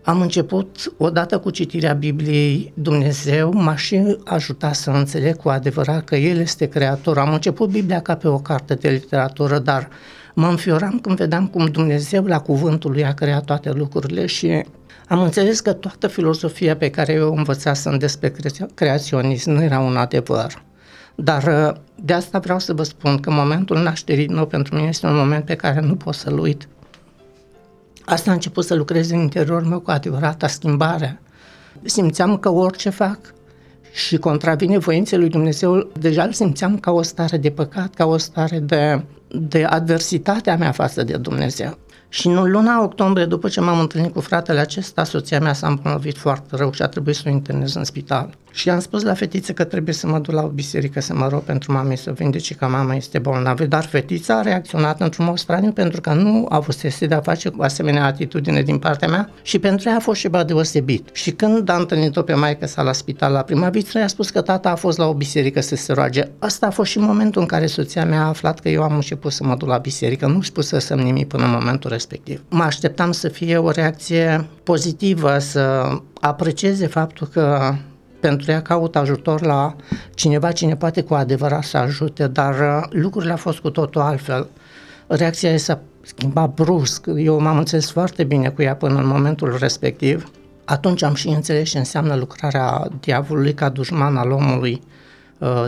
Am 0.02 0.20
început, 0.20 0.92
odată 0.96 1.38
cu 1.38 1.50
citirea 1.50 1.92
Bibliei, 1.92 2.72
Dumnezeu 2.74 3.52
m-a 3.52 3.76
și 3.76 4.16
ajutat 4.24 4.74
să 4.74 4.90
înțeleg 4.90 5.36
cu 5.36 5.48
adevărat 5.48 6.04
că 6.04 6.16
El 6.16 6.38
este 6.38 6.66
creator. 6.66 7.18
Am 7.18 7.32
început 7.32 7.70
Biblia 7.70 8.00
ca 8.00 8.14
pe 8.16 8.28
o 8.28 8.38
carte 8.38 8.74
de 8.74 8.88
literatură, 8.88 9.58
dar 9.58 9.88
Mă 10.40 10.46
înfioram 10.46 10.98
când 10.98 11.16
vedeam 11.16 11.46
cum 11.46 11.66
Dumnezeu 11.66 12.24
la 12.24 12.40
cuvântul 12.40 12.90
lui 12.90 13.04
a 13.04 13.14
creat 13.14 13.44
toate 13.44 13.72
lucrurile 13.72 14.26
și 14.26 14.64
am 15.08 15.22
înțeles 15.22 15.60
că 15.60 15.72
toată 15.72 16.06
filozofia 16.06 16.76
pe 16.76 16.90
care 16.90 17.12
eu 17.12 17.36
învățasem 17.36 17.98
despre 17.98 18.32
creaționism 18.74 19.50
nu 19.50 19.62
era 19.62 19.78
un 19.78 19.96
adevăr. 19.96 20.62
Dar 21.14 21.42
uh, 21.42 21.80
de 21.94 22.12
asta 22.12 22.38
vreau 22.38 22.58
să 22.58 22.72
vă 22.72 22.82
spun 22.82 23.18
că 23.18 23.30
momentul 23.30 23.78
nașterii 23.82 24.26
nou 24.26 24.46
pentru 24.46 24.74
mine 24.74 24.88
este 24.88 25.06
un 25.06 25.16
moment 25.16 25.44
pe 25.44 25.54
care 25.54 25.80
nu 25.80 25.94
pot 25.94 26.14
să-l 26.14 26.38
uit. 26.38 26.68
Asta 28.04 28.30
a 28.30 28.34
început 28.34 28.64
să 28.64 28.74
lucrez 28.74 29.10
în 29.10 29.18
interiorul 29.18 29.68
meu 29.68 29.80
cu 29.80 29.90
adevărata 29.90 30.46
schimbare. 30.46 31.20
Simțeam 31.82 32.36
că 32.36 32.48
orice 32.48 32.90
fac 32.90 33.18
și 33.92 34.16
contravine 34.16 34.78
voinței 34.78 35.18
lui 35.18 35.28
Dumnezeu, 35.28 35.88
deja 35.98 36.22
îl 36.22 36.32
simțeam 36.32 36.78
ca 36.78 36.90
o 36.90 37.02
stare 37.02 37.36
de 37.36 37.50
păcat, 37.50 37.94
ca 37.94 38.04
o 38.06 38.16
stare 38.16 38.58
de, 38.58 39.02
de 39.28 39.64
adversitate 39.64 40.50
a 40.50 40.56
mea 40.56 40.72
față 40.72 41.02
de 41.02 41.16
Dumnezeu. 41.16 41.78
Și 42.08 42.26
în 42.26 42.50
luna 42.50 42.82
octombrie, 42.82 43.24
după 43.24 43.48
ce 43.48 43.60
m-am 43.60 43.80
întâlnit 43.80 44.12
cu 44.12 44.20
fratele 44.20 44.60
acesta, 44.60 45.04
soția 45.04 45.40
mea 45.40 45.52
s-a 45.52 45.66
îmbolnăvit 45.66 46.16
foarte 46.16 46.56
rău 46.56 46.72
și 46.72 46.82
a 46.82 46.86
trebuit 46.86 47.16
să 47.16 47.22
o 47.26 47.30
internez 47.30 47.74
în 47.74 47.84
spital. 47.84 48.30
Și 48.58 48.70
am 48.70 48.80
spus 48.80 49.02
la 49.02 49.14
fetiță 49.14 49.52
că 49.52 49.64
trebuie 49.64 49.94
să 49.94 50.06
mă 50.06 50.18
duc 50.18 50.34
la 50.34 50.42
o 50.42 50.46
biserică 50.46 51.00
să 51.00 51.14
mă 51.14 51.28
rog 51.28 51.42
pentru 51.42 51.72
mama 51.72 51.94
să 51.94 52.12
vindece 52.12 52.54
că 52.54 52.66
mama 52.66 52.94
este 52.94 53.18
bolnavă, 53.18 53.64
dar 53.64 53.84
fetița 53.84 54.38
a 54.38 54.42
reacționat 54.42 55.00
într-un 55.00 55.24
mod 55.24 55.38
straniu 55.38 55.72
pentru 55.72 56.00
că 56.00 56.12
nu 56.12 56.46
a 56.48 56.56
avut 56.56 56.98
de 56.98 57.14
a 57.14 57.20
face 57.20 57.48
cu 57.48 57.62
asemenea 57.62 58.04
atitudine 58.04 58.62
din 58.62 58.78
partea 58.78 59.08
mea 59.08 59.30
și 59.42 59.58
pentru 59.58 59.88
ea 59.88 59.96
a 59.96 60.00
fost 60.00 60.20
ceva 60.20 60.44
deosebit. 60.44 61.08
Și 61.12 61.30
când 61.30 61.68
a 61.68 61.76
întâlnit-o 61.76 62.22
pe 62.22 62.34
maică 62.34 62.66
sa 62.66 62.82
la 62.82 62.92
spital 62.92 63.32
la 63.32 63.42
prima 63.42 63.68
vizită, 63.68 63.98
i-a 63.98 64.06
spus 64.06 64.30
că 64.30 64.40
tata 64.40 64.70
a 64.70 64.74
fost 64.74 64.98
la 64.98 65.06
o 65.06 65.14
biserică 65.14 65.60
să 65.60 65.76
se 65.76 65.92
roage. 65.92 66.22
Asta 66.38 66.66
a 66.66 66.70
fost 66.70 66.90
și 66.90 66.98
momentul 66.98 67.40
în 67.40 67.46
care 67.46 67.66
soția 67.66 68.04
mea 68.04 68.20
a 68.20 68.28
aflat 68.28 68.60
că 68.60 68.68
eu 68.68 68.82
am 68.82 68.94
început 68.94 69.32
să 69.32 69.44
mă 69.44 69.54
duc 69.54 69.68
la 69.68 69.78
biserică, 69.78 70.26
nu 70.26 70.42
spusesem 70.42 70.98
nimic 70.98 71.28
până 71.28 71.44
în 71.44 71.50
momentul 71.50 71.90
respectiv. 71.90 72.42
Mă 72.48 72.62
așteptam 72.62 73.12
să 73.12 73.28
fie 73.28 73.56
o 73.56 73.70
reacție 73.70 74.48
pozitivă, 74.62 75.38
să 75.38 75.90
aprecieze 76.20 76.86
faptul 76.86 77.26
că 77.26 77.74
pentru 78.20 78.50
ea 78.50 78.62
caut 78.62 78.96
ajutor 78.96 79.42
la 79.42 79.76
cineva 80.14 80.52
cine 80.52 80.76
poate 80.76 81.02
cu 81.02 81.14
adevărat 81.14 81.62
să 81.62 81.76
ajute, 81.76 82.26
dar 82.26 82.54
uh, 82.54 82.82
lucrurile 82.90 83.30
au 83.30 83.36
fost 83.36 83.58
cu 83.58 83.70
totul 83.70 84.00
altfel. 84.00 84.48
Reacția 85.06 85.50
ei 85.50 85.58
s-a 85.58 85.80
schimbat 86.02 86.54
brusc, 86.54 87.06
eu 87.16 87.40
m-am 87.40 87.58
înțeles 87.58 87.90
foarte 87.90 88.24
bine 88.24 88.48
cu 88.48 88.62
ea 88.62 88.76
până 88.76 88.98
în 88.98 89.06
momentul 89.06 89.56
respectiv. 89.60 90.30
Atunci 90.64 91.02
am 91.02 91.14
și 91.14 91.28
înțeles 91.28 91.70
ce 91.70 91.78
înseamnă 91.78 92.14
lucrarea 92.14 92.88
diavolului 93.00 93.54
ca 93.54 93.68
dușman 93.68 94.16
al 94.16 94.30
omului, 94.30 94.72
uh, 94.72 94.80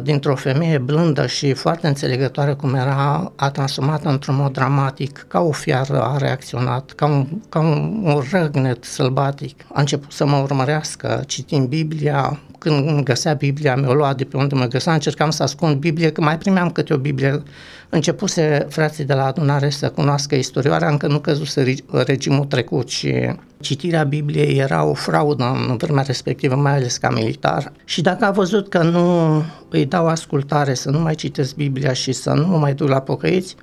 dintr-o 0.02 0.34
femeie 0.34 0.78
blândă 0.78 1.26
și 1.26 1.52
foarte 1.52 1.86
înțelegătoare 1.86 2.52
cum 2.52 2.74
era, 2.74 3.32
a 3.36 3.50
transformat 3.50 4.04
într-un 4.04 4.36
mod 4.36 4.52
dramatic, 4.52 5.24
ca 5.28 5.40
o 5.40 5.50
fiară 5.50 6.02
a 6.02 6.16
reacționat, 6.16 6.90
ca 6.90 7.06
un, 7.06 7.26
ca 7.48 7.58
un, 7.58 8.00
un 8.04 8.22
răgnet 8.30 8.84
sălbatic. 8.84 9.66
A 9.72 9.80
început 9.80 10.12
să 10.12 10.26
mă 10.26 10.36
urmărească, 10.36 11.22
citind 11.26 11.68
Biblia, 11.68 12.40
când 12.60 12.88
îmi 12.88 13.04
găsea 13.04 13.32
Biblia, 13.32 13.76
mi-o 13.76 13.94
lua 13.94 14.14
de 14.14 14.24
pe 14.24 14.36
unde 14.36 14.54
mă 14.54 14.64
găsea, 14.64 14.92
încercam 14.92 15.30
să 15.30 15.42
ascund 15.42 15.76
Biblie, 15.76 16.10
că 16.10 16.20
mai 16.20 16.38
primeam 16.38 16.70
câte 16.70 16.92
o 16.92 16.96
Biblie. 16.96 17.42
Începuse 17.88 18.66
frații 18.68 19.04
de 19.04 19.14
la 19.14 19.24
adunare 19.24 19.70
să 19.70 19.88
cunoască 19.88 20.34
istorioarea, 20.34 20.88
încă 20.88 21.06
nu 21.06 21.18
căzuse 21.18 21.74
regimul 22.04 22.44
trecut 22.44 22.88
și 22.88 23.34
citirea 23.60 24.02
Bibliei 24.02 24.58
era 24.58 24.84
o 24.84 24.94
fraudă 24.94 25.44
în 25.68 25.76
vremea 25.76 26.02
respectivă, 26.02 26.54
mai 26.54 26.74
ales 26.74 26.96
ca 26.96 27.10
militar. 27.10 27.72
Și 27.84 28.00
dacă 28.00 28.24
a 28.24 28.30
văzut 28.30 28.68
că 28.68 28.82
nu 28.82 29.44
îi 29.68 29.86
dau 29.86 30.06
ascultare, 30.06 30.74
să 30.74 30.90
nu 30.90 30.98
mai 30.98 31.14
citesc 31.14 31.54
Biblia 31.54 31.92
și 31.92 32.12
să 32.12 32.30
nu 32.30 32.46
mă 32.46 32.58
mai 32.58 32.74
duc 32.74 32.88
la 32.88 33.00
pocăiți, 33.00 33.56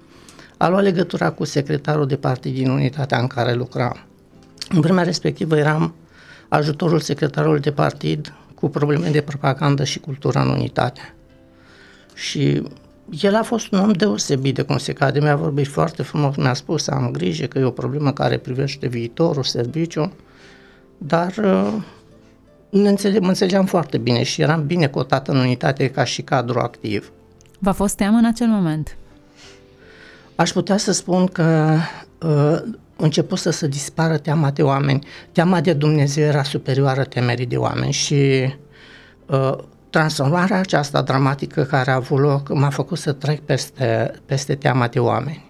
a 0.58 0.68
luat 0.68 0.84
legătura 0.84 1.30
cu 1.30 1.44
secretarul 1.44 2.08
de 2.08 2.16
partid 2.16 2.54
din 2.54 2.70
unitatea 2.70 3.20
în 3.20 3.28
care 3.28 3.54
lucram. 3.54 3.98
În 4.70 4.82
vremea 4.82 5.04
respectivă 5.04 5.58
eram 5.58 5.94
ajutorul 6.48 7.00
secretarului 7.00 7.60
de 7.60 7.72
partid 7.72 8.34
cu 8.60 8.70
probleme 8.70 9.10
de 9.10 9.22
propagandă 9.22 9.84
și 9.84 10.00
cultură 10.00 10.40
în 10.40 10.50
unitate. 10.50 11.14
Și 12.14 12.64
el 13.22 13.36
a 13.36 13.44
fost 13.44 13.72
un 13.72 13.80
om 13.80 13.92
deosebit 13.92 14.56
de 14.56 14.62
cum 14.62 14.78
se 14.78 14.94
cade, 14.94 15.20
mi-a 15.20 15.36
vorbit 15.36 15.68
foarte 15.68 16.04
frumos, 16.04 16.36
mi-a 16.36 16.54
spus 16.54 16.84
să 16.84 16.92
am 16.92 17.12
grijă 17.12 17.46
că 17.46 17.60
e 17.60 17.64
o 17.64 17.72
problemă 17.72 18.14
care 18.14 18.38
privește 18.38 18.88
viitorul, 18.88 19.44
serviciu, 19.44 20.14
dar 20.98 21.34
uh, 21.38 21.74
ne 22.70 22.90
înțeleg, 22.90 23.22
mă 23.22 23.28
înțelegeam 23.28 23.66
foarte 23.66 23.98
bine 23.98 24.24
și 24.24 24.42
eram 24.42 24.66
bine 24.66 24.88
cotat 24.88 25.28
în 25.28 25.38
unitate 25.38 25.90
ca 25.90 26.04
și 26.04 26.22
cadru 26.22 26.60
activ. 26.60 27.12
V-a 27.60 27.72
fost 27.72 27.96
teamă 27.96 28.18
în 28.18 28.26
acel 28.26 28.48
moment? 28.48 28.98
Aș 30.36 30.52
putea 30.52 30.78
să 30.78 30.92
spun 30.92 31.26
că 31.26 31.78
uh, 32.22 32.62
început 32.98 33.38
să 33.38 33.50
se 33.50 33.68
dispară 33.68 34.18
teama 34.18 34.52
de 34.52 34.64
oameni. 34.64 35.08
Teama 35.32 35.62
de 35.62 35.74
Dumnezeu 35.74 36.26
era 36.26 36.44
superioară 36.44 37.04
temerii 37.04 37.46
de 37.46 37.58
oameni 37.58 37.92
și 37.92 38.54
uh, 39.26 39.58
transformarea 39.90 40.60
aceasta 40.60 41.02
dramatică 41.02 41.64
care 41.64 41.92
a 41.92 41.96
avut 41.96 42.20
loc 42.20 42.54
m-a 42.54 42.70
făcut 42.70 42.98
să 42.98 43.12
trec 43.12 43.40
peste, 43.40 44.12
peste 44.26 44.56
teama 44.56 44.88
de 44.88 45.00
oameni. 45.00 45.46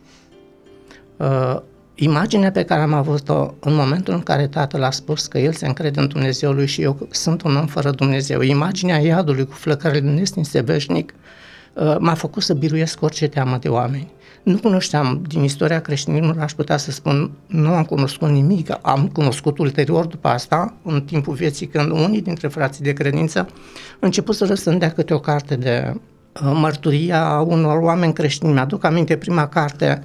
Uh, 1.17 1.59
imaginea 1.95 2.51
pe 2.51 2.63
care 2.63 2.81
am 2.81 2.93
avut-o 2.93 3.53
în 3.59 3.75
momentul 3.75 4.13
în 4.13 4.21
care 4.21 4.47
tatăl 4.47 4.83
a 4.83 4.91
spus 4.91 5.27
că 5.27 5.37
el 5.37 5.53
se 5.53 5.67
încrede 5.67 5.99
în 5.99 6.07
Dumnezeu 6.07 6.51
lui 6.51 6.67
și 6.67 6.81
eu 6.81 7.07
sunt 7.11 7.41
un 7.41 7.55
om 7.55 7.65
fără 7.65 7.91
Dumnezeu, 7.91 8.41
imaginea 8.41 8.97
iadului 8.97 9.45
cu 9.45 9.53
flăcările 9.53 10.11
nestinse 10.11 10.61
veșnic 10.61 11.13
uh, 11.73 11.95
m-a 11.99 12.13
făcut 12.13 12.43
să 12.43 12.53
biruiesc 12.53 13.01
orice 13.01 13.27
teamă 13.27 13.57
de 13.57 13.69
oameni. 13.69 14.11
Nu 14.47 14.57
cunoșteam 14.57 15.21
din 15.27 15.43
istoria 15.43 15.81
creștinismului, 15.81 16.41
aș 16.41 16.53
putea 16.53 16.77
să 16.77 16.91
spun, 16.91 17.31
nu 17.47 17.73
am 17.73 17.83
cunoscut 17.83 18.29
nimic, 18.29 18.77
am 18.81 19.07
cunoscut 19.07 19.57
ulterior 19.57 20.05
după 20.05 20.27
asta, 20.27 20.73
în 20.83 21.01
timpul 21.01 21.33
vieții, 21.33 21.67
când 21.67 21.91
unii 21.91 22.21
dintre 22.21 22.47
frații 22.47 22.83
de 22.83 22.93
credință 22.93 23.49
început 23.99 24.35
să 24.35 24.45
răsândea 24.45 24.91
câte 24.91 25.13
o 25.13 25.19
carte 25.19 25.55
de 25.55 25.93
uh, 25.93 26.51
mărturia 26.53 27.43
unor 27.47 27.77
oameni 27.77 28.13
creștini. 28.13 28.53
Mi-aduc 28.53 28.83
aminte 28.83 29.17
prima 29.17 29.47
carte, 29.47 30.03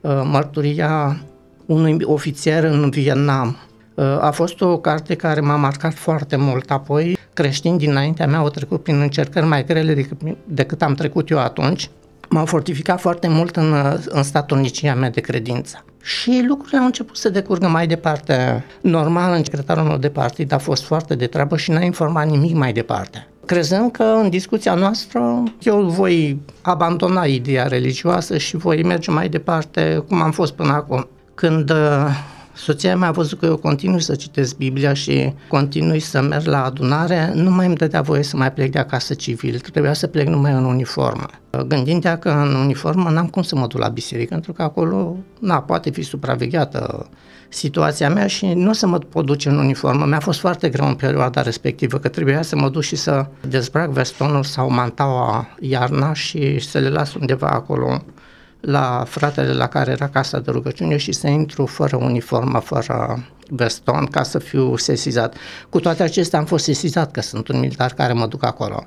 uh, 0.00 0.22
mărturia 0.24 1.20
unui 1.66 1.96
ofițer 2.02 2.64
în 2.64 2.90
Vietnam. 2.90 3.56
Uh, 3.94 4.04
a 4.20 4.30
fost 4.30 4.60
o 4.60 4.78
carte 4.78 5.14
care 5.14 5.40
m-a 5.40 5.56
marcat 5.56 5.94
foarte 5.94 6.36
mult. 6.36 6.70
Apoi, 6.70 7.18
creștini 7.32 7.78
dinaintea 7.78 8.26
mea 8.26 8.38
au 8.38 8.48
trecut 8.48 8.82
prin 8.82 9.00
încercări 9.00 9.46
mai 9.46 9.64
grele 9.64 9.94
decât, 9.94 10.20
decât 10.44 10.82
am 10.82 10.94
trecut 10.94 11.30
eu 11.30 11.38
atunci 11.38 11.90
m-au 12.28 12.46
fortificat 12.46 13.00
foarte 13.00 13.28
mult 13.28 13.56
în, 13.56 13.74
în 14.08 14.22
statornicia 14.22 14.94
mea 14.94 15.10
de 15.10 15.20
credință. 15.20 15.84
Și 16.02 16.44
lucrurile 16.48 16.78
au 16.78 16.84
început 16.84 17.16
să 17.16 17.28
decurgă 17.28 17.68
mai 17.68 17.86
departe. 17.86 18.64
Normal, 18.80 19.32
în 19.32 19.44
secretarul 19.44 19.82
meu 19.82 19.96
de 19.96 20.08
partid 20.08 20.52
a 20.52 20.58
fost 20.58 20.84
foarte 20.84 21.14
de 21.14 21.26
treabă 21.26 21.56
și 21.56 21.70
n-a 21.70 21.80
informat 21.80 22.26
nimic 22.28 22.54
mai 22.54 22.72
departe. 22.72 23.26
Crezând 23.46 23.90
că 23.90 24.02
în 24.02 24.28
discuția 24.30 24.74
noastră 24.74 25.42
eu 25.58 25.80
voi 25.82 26.40
abandona 26.62 27.24
ideea 27.24 27.66
religioasă 27.66 28.38
și 28.38 28.56
voi 28.56 28.82
merge 28.82 29.10
mai 29.10 29.28
departe 29.28 30.04
cum 30.08 30.22
am 30.22 30.30
fost 30.30 30.52
până 30.52 30.72
acum. 30.72 31.08
Când 31.34 31.72
Soția 32.58 32.96
mea 32.96 33.08
a 33.08 33.12
văzut 33.12 33.38
că 33.38 33.46
eu 33.46 33.56
continui 33.56 34.00
să 34.00 34.14
citesc 34.14 34.56
Biblia 34.56 34.92
și 34.92 35.32
continui 35.48 36.00
să 36.00 36.20
merg 36.20 36.46
la 36.46 36.64
adunare, 36.64 37.32
nu 37.34 37.50
mai 37.50 37.66
îmi 37.66 37.76
dădea 37.76 38.02
voie 38.02 38.22
să 38.22 38.36
mai 38.36 38.52
plec 38.52 38.70
de 38.70 38.78
acasă 38.78 39.14
civil, 39.14 39.58
trebuia 39.58 39.92
să 39.92 40.06
plec 40.06 40.26
numai 40.26 40.52
în 40.52 40.64
uniformă. 40.64 41.26
Gândindu-te 41.66 42.16
că 42.20 42.28
în 42.28 42.54
uniformă 42.54 43.10
n-am 43.10 43.26
cum 43.26 43.42
să 43.42 43.56
mă 43.56 43.66
duc 43.66 43.80
la 43.80 43.88
biserică, 43.88 44.28
pentru 44.28 44.52
că 44.52 44.62
acolo, 44.62 45.16
na, 45.40 45.62
poate 45.62 45.90
fi 45.90 46.02
supravegheată 46.02 47.08
situația 47.48 48.10
mea 48.10 48.26
și 48.26 48.46
nu 48.46 48.70
o 48.70 48.72
să 48.72 48.86
mă 48.86 48.98
pot 48.98 49.26
duce 49.26 49.48
în 49.48 49.58
uniformă. 49.58 50.04
Mi-a 50.04 50.20
fost 50.20 50.40
foarte 50.40 50.68
greu 50.68 50.86
în 50.86 50.94
perioada 50.94 51.42
respectivă, 51.42 51.98
că 51.98 52.08
trebuia 52.08 52.42
să 52.42 52.56
mă 52.56 52.68
duc 52.68 52.82
și 52.82 52.96
să 52.96 53.26
dezbrac 53.48 53.88
vestonul 53.88 54.42
sau 54.42 54.70
mantaua 54.70 55.48
iarna 55.60 56.12
și 56.12 56.58
să 56.58 56.78
le 56.78 56.88
las 56.88 57.14
undeva 57.14 57.48
acolo 57.48 58.02
la 58.68 59.04
fratele 59.06 59.52
la 59.52 59.66
care 59.66 59.90
era 59.90 60.08
casa 60.08 60.38
de 60.38 60.50
rugăciune 60.50 60.96
și 60.96 61.12
să 61.12 61.26
intru 61.26 61.66
fără 61.66 61.96
uniformă, 61.96 62.58
fără 62.58 63.26
veston, 63.50 64.06
ca 64.06 64.22
să 64.22 64.38
fiu 64.38 64.76
sesizat. 64.76 65.36
Cu 65.68 65.80
toate 65.80 66.02
acestea 66.02 66.38
am 66.38 66.44
fost 66.44 66.64
sesizat 66.64 67.10
că 67.10 67.20
sunt 67.20 67.48
un 67.48 67.58
militar 67.58 67.92
care 67.92 68.12
mă 68.12 68.26
duc 68.26 68.44
acolo. 68.44 68.84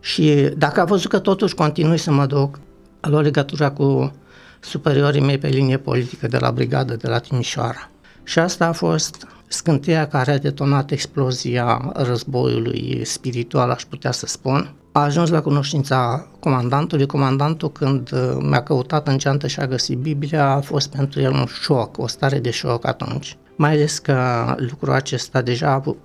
Și 0.00 0.50
dacă 0.56 0.80
a 0.80 0.84
văzut 0.84 1.10
că 1.10 1.18
totuși 1.18 1.54
continui 1.54 1.98
să 1.98 2.10
mă 2.10 2.26
duc, 2.26 2.58
a 3.00 3.08
luat 3.08 3.22
legătura 3.22 3.70
cu 3.70 4.12
superiorii 4.60 5.20
mei 5.20 5.38
pe 5.38 5.48
linie 5.48 5.76
politică 5.76 6.26
de 6.28 6.38
la 6.38 6.50
brigadă 6.50 6.96
de 6.96 7.08
la 7.08 7.18
Timișoara. 7.18 7.90
Și 8.22 8.38
asta 8.38 8.66
a 8.66 8.72
fost 8.72 9.26
scânteia 9.46 10.06
care 10.06 10.32
a 10.32 10.38
detonat 10.38 10.90
explozia 10.90 11.92
războiului 11.94 13.00
spiritual, 13.04 13.70
aș 13.70 13.82
putea 13.82 14.10
să 14.10 14.26
spun, 14.26 14.74
a 14.96 15.02
ajuns 15.02 15.30
la 15.30 15.42
cunoștința 15.42 16.26
comandantului. 16.40 17.06
Comandantul, 17.06 17.70
când 17.70 18.12
uh, 18.12 18.36
mi-a 18.40 18.62
căutat 18.62 19.08
în 19.08 19.18
geantă 19.18 19.46
și 19.46 19.60
a 19.60 19.66
găsit 19.66 19.98
Biblia, 19.98 20.48
a 20.48 20.60
fost 20.60 20.90
pentru 20.90 21.20
el 21.20 21.32
un 21.32 21.46
șoc, 21.60 21.98
o 21.98 22.06
stare 22.06 22.38
de 22.38 22.50
șoc 22.50 22.86
atunci. 22.86 23.36
Mai 23.56 23.70
ales 23.70 23.98
că 23.98 24.44
lucrul 24.56 24.92
acesta 24.92 25.42
deja 25.42 25.82
uh, 25.84 25.96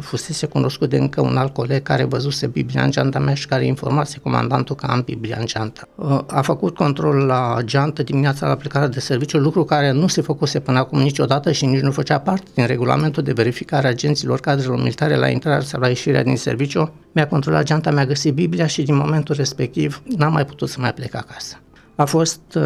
fusese 0.00 0.46
cunoscut 0.46 0.88
de 0.90 0.96
încă 0.96 1.20
un 1.20 1.36
alt 1.36 1.54
coleg 1.54 1.82
care 1.82 2.04
văzuse 2.04 2.46
Biblia 2.46 2.82
în 2.82 2.90
geanta 2.90 3.18
mea 3.18 3.34
și 3.34 3.46
care 3.46 3.66
informase 3.66 4.18
comandantul 4.18 4.74
că 4.74 4.86
am 4.86 5.02
Biblia 5.04 5.36
în 5.40 5.46
geantă. 5.46 5.88
Uh, 5.94 6.20
a 6.26 6.40
făcut 6.40 6.74
control 6.74 7.16
la 7.16 7.56
geantă 7.64 8.02
dimineața 8.02 8.46
la 8.46 8.54
plecarea 8.54 8.88
de 8.88 9.00
serviciu, 9.00 9.38
lucru 9.38 9.64
care 9.64 9.90
nu 9.90 10.06
se 10.06 10.20
făcuse 10.20 10.60
până 10.60 10.78
acum 10.78 10.98
niciodată 10.98 11.52
și 11.52 11.66
nici 11.66 11.80
nu 11.80 11.90
făcea 11.90 12.18
parte 12.18 12.50
din 12.54 12.66
regulamentul 12.66 13.22
de 13.22 13.32
verificare 13.32 13.86
a 13.86 13.90
agenților 13.90 14.40
cadrelor 14.40 14.76
militare 14.76 15.16
la 15.16 15.28
intrarea 15.28 15.60
sau 15.60 15.80
la 15.80 15.88
ieșirea 15.88 16.22
din 16.22 16.36
serviciu. 16.36 16.92
Mi-a 17.12 17.26
controlat 17.26 17.64
geanta, 17.64 17.90
mi-a 17.90 18.06
găsit 18.06 18.34
Biblia 18.34 18.66
și 18.66 18.82
din 18.82 18.96
momentul 18.96 19.34
respectiv 19.34 20.02
n-am 20.16 20.32
mai 20.32 20.44
putut 20.44 20.68
să 20.68 20.76
mai 20.80 20.92
plec 20.92 21.14
acasă. 21.14 21.56
A 21.94 22.04
fost 22.04 22.40
uh, 22.54 22.62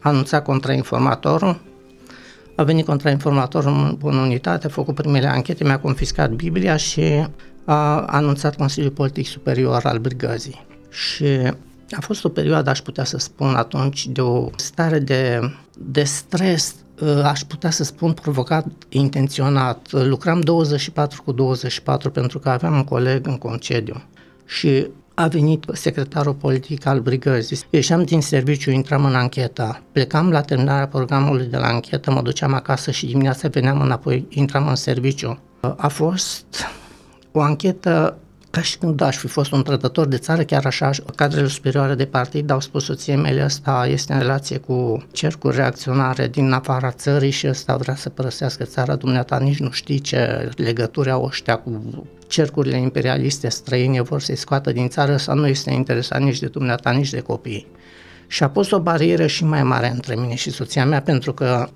anunțat 0.00 0.44
contrainformatorul, 0.44 1.60
a 2.58 2.64
venit 2.64 2.86
contrainformatorul 2.86 3.98
în 4.02 4.16
unitate, 4.16 4.66
a 4.66 4.70
făcut 4.70 4.94
primele 4.94 5.26
anchete, 5.26 5.64
mi-a 5.64 5.78
confiscat 5.78 6.30
Biblia 6.30 6.76
și 6.76 7.26
a 7.64 8.00
anunțat 8.00 8.56
Consiliul 8.56 8.92
Politic 8.92 9.26
Superior 9.26 9.80
al 9.84 9.98
Brigăzii. 9.98 10.66
Și 10.90 11.24
a 11.90 12.00
fost 12.00 12.24
o 12.24 12.28
perioadă, 12.28 12.70
aș 12.70 12.80
putea 12.80 13.04
să 13.04 13.18
spun 13.18 13.54
atunci, 13.54 14.06
de 14.06 14.20
o 14.20 14.48
stare 14.56 14.98
de, 14.98 15.40
de 15.78 16.04
stres, 16.04 16.74
aș 17.24 17.40
putea 17.40 17.70
să 17.70 17.84
spun 17.84 18.12
provocat 18.12 18.66
intenționat. 18.88 19.88
Lucram 19.90 20.40
24 20.40 21.22
cu 21.22 21.32
24 21.32 22.10
pentru 22.10 22.38
că 22.38 22.48
aveam 22.48 22.74
un 22.74 22.84
coleg 22.84 23.26
în 23.26 23.36
concediu 23.36 24.02
și 24.46 24.86
a 25.18 25.26
venit 25.26 25.64
secretarul 25.72 26.34
politic 26.34 26.86
al 26.86 27.00
brigăzii. 27.00 27.58
Ieșeam 27.70 28.04
din 28.04 28.20
serviciu, 28.20 28.70
intram 28.70 29.04
în 29.04 29.14
anchetă, 29.14 29.82
plecam 29.92 30.30
la 30.30 30.40
terminarea 30.40 30.86
programului 30.86 31.46
de 31.46 31.56
la 31.56 31.66
anchetă, 31.66 32.10
mă 32.10 32.22
duceam 32.22 32.54
acasă 32.54 32.90
și 32.90 33.06
dimineața 33.06 33.48
veneam 33.48 33.80
înapoi, 33.80 34.26
intram 34.28 34.68
în 34.68 34.74
serviciu. 34.74 35.38
A 35.76 35.88
fost 35.88 36.44
o 37.32 37.40
anchetă 37.40 38.18
ca 38.50 38.60
și 38.62 38.78
când 38.78 39.00
aș 39.00 39.16
fi 39.16 39.26
fost 39.26 39.52
un 39.52 39.62
trădător 39.62 40.06
de 40.06 40.16
țară, 40.16 40.42
chiar 40.42 40.66
așa, 40.66 40.90
cadrele 41.14 41.46
superioare 41.46 41.94
de 41.94 42.04
partid 42.04 42.50
au 42.50 42.60
spus 42.60 42.84
soției 42.84 43.16
mele, 43.16 43.44
ăsta 43.44 43.86
este 43.90 44.12
în 44.12 44.18
relație 44.18 44.56
cu 44.56 45.06
cercuri 45.12 45.56
reacționare 45.56 46.28
din 46.28 46.52
afara 46.52 46.90
țării 46.90 47.30
și 47.30 47.48
ăsta 47.48 47.76
vrea 47.76 47.94
să 47.94 48.08
părăsească 48.08 48.64
țara, 48.64 48.96
dumneata 48.96 49.38
nici 49.38 49.58
nu 49.58 49.70
știi 49.70 49.98
ce 49.98 50.50
legături 50.56 51.10
au 51.10 51.24
ăștia 51.24 51.56
cu 51.56 51.82
cercurile 52.26 52.76
imperialiste 52.76 53.48
străine, 53.48 54.02
vor 54.02 54.20
să-i 54.20 54.36
scoată 54.36 54.72
din 54.72 54.88
țară, 54.88 55.16
sau 55.16 55.36
nu 55.36 55.46
este 55.46 55.70
interesat 55.70 56.20
nici 56.20 56.38
de 56.38 56.46
dumneata, 56.46 56.90
nici 56.90 57.10
de 57.10 57.20
copii. 57.20 57.66
Și 58.26 58.42
a 58.42 58.48
pus 58.48 58.70
o 58.70 58.80
barieră 58.80 59.26
și 59.26 59.44
mai 59.44 59.62
mare 59.62 59.90
între 59.90 60.14
mine 60.14 60.34
și 60.34 60.50
soția 60.50 60.86
mea, 60.86 61.02
pentru 61.02 61.32
că 61.32 61.68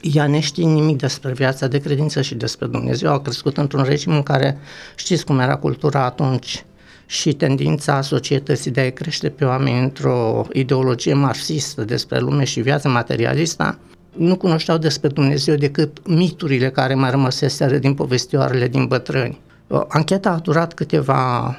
ea 0.00 0.26
neștie 0.26 0.64
nimic 0.64 0.98
despre 0.98 1.32
viața 1.32 1.66
de 1.66 1.78
credință 1.78 2.22
și 2.22 2.34
despre 2.34 2.66
Dumnezeu. 2.66 3.12
A 3.12 3.20
crescut 3.20 3.56
într-un 3.56 3.82
regim 3.82 4.12
în 4.12 4.22
care 4.22 4.58
știți 4.94 5.24
cum 5.24 5.38
era 5.38 5.56
cultura 5.56 6.04
atunci 6.04 6.64
și 7.06 7.32
tendința 7.32 8.00
societății 8.00 8.70
de 8.70 8.80
a 8.80 8.90
crește 8.90 9.28
pe 9.28 9.44
oameni 9.44 9.82
într-o 9.82 10.46
ideologie 10.52 11.14
marxistă 11.14 11.84
despre 11.84 12.18
lume 12.18 12.44
și 12.44 12.60
viață 12.60 12.88
materialistă, 12.88 13.78
nu 14.16 14.36
cunoșteau 14.36 14.78
despre 14.78 15.08
Dumnezeu 15.08 15.54
decât 15.54 16.06
miturile 16.06 16.70
care 16.70 16.94
mai 16.94 17.10
rămăseseră 17.10 17.76
din 17.76 17.94
povestioarele 17.94 18.68
din 18.68 18.86
bătrâni. 18.86 19.40
Ancheta 19.88 20.30
a 20.30 20.38
durat 20.38 20.74
câteva 20.74 21.58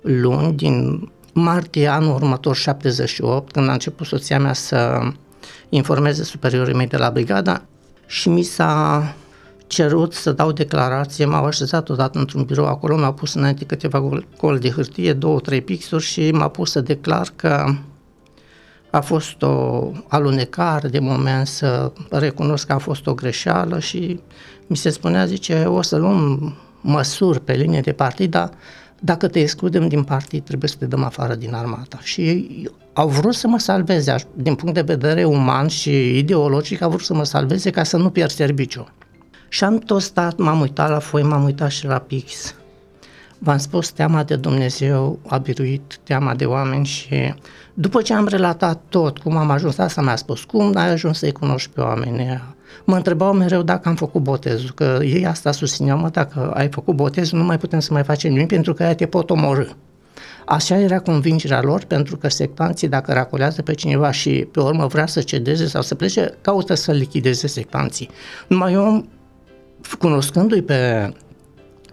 luni, 0.00 0.56
din 0.56 1.08
martie 1.32 1.86
anul 1.86 2.14
următor 2.14 2.56
78, 2.56 3.52
când 3.52 3.68
a 3.68 3.72
început 3.72 4.06
soția 4.06 4.38
mea 4.38 4.52
să 4.52 5.00
informeze 5.68 6.24
superiorii 6.24 6.74
mei 6.74 6.86
de 6.86 6.96
la 6.96 7.10
brigada 7.10 7.62
și 8.08 8.28
mi 8.28 8.42
s-a 8.42 9.02
cerut 9.66 10.14
să 10.14 10.32
dau 10.32 10.52
declarație, 10.52 11.24
m-au 11.24 11.44
așezat 11.44 11.88
odată 11.88 12.18
într-un 12.18 12.42
birou 12.42 12.66
acolo, 12.66 12.96
mi-au 12.96 13.12
pus 13.12 13.34
înainte 13.34 13.64
câteva 13.64 14.20
col 14.36 14.58
de 14.58 14.70
hârtie, 14.70 15.12
două, 15.12 15.40
trei 15.40 15.60
pixuri 15.60 16.02
și 16.02 16.30
m-a 16.30 16.48
pus 16.48 16.70
să 16.70 16.80
declar 16.80 17.28
că 17.36 17.74
a 18.90 19.00
fost 19.00 19.42
o 19.42 19.90
alunecare 20.08 20.88
de 20.88 20.98
moment 20.98 21.46
să 21.46 21.92
recunosc 22.10 22.66
că 22.66 22.72
a 22.72 22.78
fost 22.78 23.06
o 23.06 23.14
greșeală 23.14 23.78
și 23.78 24.20
mi 24.66 24.76
se 24.76 24.90
spunea, 24.90 25.26
zice, 25.26 25.64
o 25.64 25.82
să 25.82 25.96
luăm 25.96 26.54
măsuri 26.80 27.40
pe 27.40 27.52
linie 27.52 27.80
de 27.80 27.92
partid, 27.92 28.30
dar 28.30 28.50
dacă 29.00 29.28
te 29.28 29.40
excludem 29.40 29.88
din 29.88 30.02
partid, 30.02 30.44
trebuie 30.44 30.68
să 30.70 30.76
te 30.78 30.86
dăm 30.86 31.04
afară 31.04 31.34
din 31.34 31.54
armata. 31.54 31.98
Și 32.02 32.20
ei 32.20 32.70
au 32.92 33.08
vrut 33.08 33.34
să 33.34 33.48
mă 33.48 33.58
salveze, 33.58 34.14
din 34.34 34.54
punct 34.54 34.74
de 34.74 34.80
vedere 34.80 35.24
uman 35.24 35.66
și 35.68 36.18
ideologic, 36.18 36.82
au 36.82 36.90
vrut 36.90 37.04
să 37.04 37.14
mă 37.14 37.24
salveze 37.24 37.70
ca 37.70 37.82
să 37.82 37.96
nu 37.96 38.10
pierd 38.10 38.30
serviciu. 38.30 38.88
Și 39.48 39.64
am 39.64 39.78
tot 39.78 40.02
stat, 40.02 40.38
m-am 40.38 40.60
uitat 40.60 40.88
la 40.88 40.98
foi, 40.98 41.22
m-am 41.22 41.44
uitat 41.44 41.70
și 41.70 41.86
la 41.86 41.98
pix. 41.98 42.54
V-am 43.38 43.58
spus, 43.58 43.90
teama 43.90 44.24
de 44.24 44.36
Dumnezeu 44.36 45.18
a 45.26 45.38
biruit 45.38 45.98
teama 46.02 46.34
de 46.34 46.44
oameni 46.44 46.86
și 46.86 47.34
după 47.74 48.02
ce 48.02 48.14
am 48.14 48.26
relatat 48.26 48.82
tot, 48.88 49.18
cum 49.18 49.36
am 49.36 49.50
ajuns, 49.50 49.78
asta 49.78 50.02
mi-a 50.02 50.16
spus, 50.16 50.44
cum 50.44 50.72
ai 50.74 50.90
ajuns 50.90 51.18
să-i 51.18 51.32
cunoști 51.32 51.70
pe 51.70 51.80
oameni, 51.80 52.42
mă 52.84 52.96
întrebau 52.96 53.32
mereu 53.32 53.62
dacă 53.62 53.88
am 53.88 53.94
făcut 53.94 54.22
botezul, 54.22 54.70
că 54.70 54.98
ei 55.02 55.26
asta 55.26 55.52
susțineau, 55.52 55.98
mă, 55.98 56.08
dacă 56.08 56.50
ai 56.54 56.68
făcut 56.68 56.94
botezul, 56.94 57.38
nu 57.38 57.44
mai 57.44 57.58
putem 57.58 57.80
să 57.80 57.92
mai 57.92 58.02
facem 58.02 58.32
nimic 58.32 58.48
pentru 58.48 58.74
că 58.74 58.82
aia 58.82 58.94
te 58.94 59.06
pot 59.06 59.30
omorâ. 59.30 59.64
Așa 60.46 60.78
era 60.78 61.00
convingerea 61.00 61.62
lor, 61.62 61.84
pentru 61.84 62.16
că 62.16 62.28
sectanții, 62.28 62.88
dacă 62.88 63.12
racolează 63.12 63.62
pe 63.62 63.74
cineva 63.74 64.10
și 64.10 64.48
pe 64.52 64.60
urmă 64.60 64.86
vrea 64.86 65.06
să 65.06 65.20
cedeze 65.20 65.66
sau 65.66 65.82
să 65.82 65.94
plece, 65.94 66.34
caută 66.40 66.74
să 66.74 66.92
lichideze 66.92 67.46
sectanții. 67.46 68.10
Numai 68.46 68.72
eu, 68.72 69.06
cunoscându-i 69.98 70.62
pe 70.62 71.12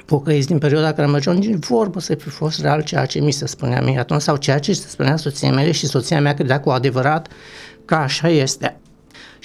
pocăiți 0.05 0.47
din 0.47 0.57
perioada 0.57 0.93
care 0.93 1.07
mergeau, 1.07 1.35
nici 1.35 1.65
vorbă 1.65 1.99
să 1.99 2.15
fi 2.15 2.29
fost 2.29 2.61
real 2.61 2.81
ceea 2.81 3.05
ce 3.05 3.19
mi 3.19 3.31
se 3.31 3.47
spunea 3.47 3.81
mie 3.81 3.99
atunci 3.99 4.21
sau 4.21 4.35
ceea 4.35 4.59
ce 4.59 4.73
se 4.73 4.87
spunea 4.87 5.15
soției 5.15 5.51
mele 5.51 5.71
și 5.71 5.85
soția 5.85 6.21
mea 6.21 6.33
credea 6.33 6.59
cu 6.59 6.69
adevărat 6.69 7.27
că 7.85 7.95
așa 7.95 8.27
este. 8.27 8.79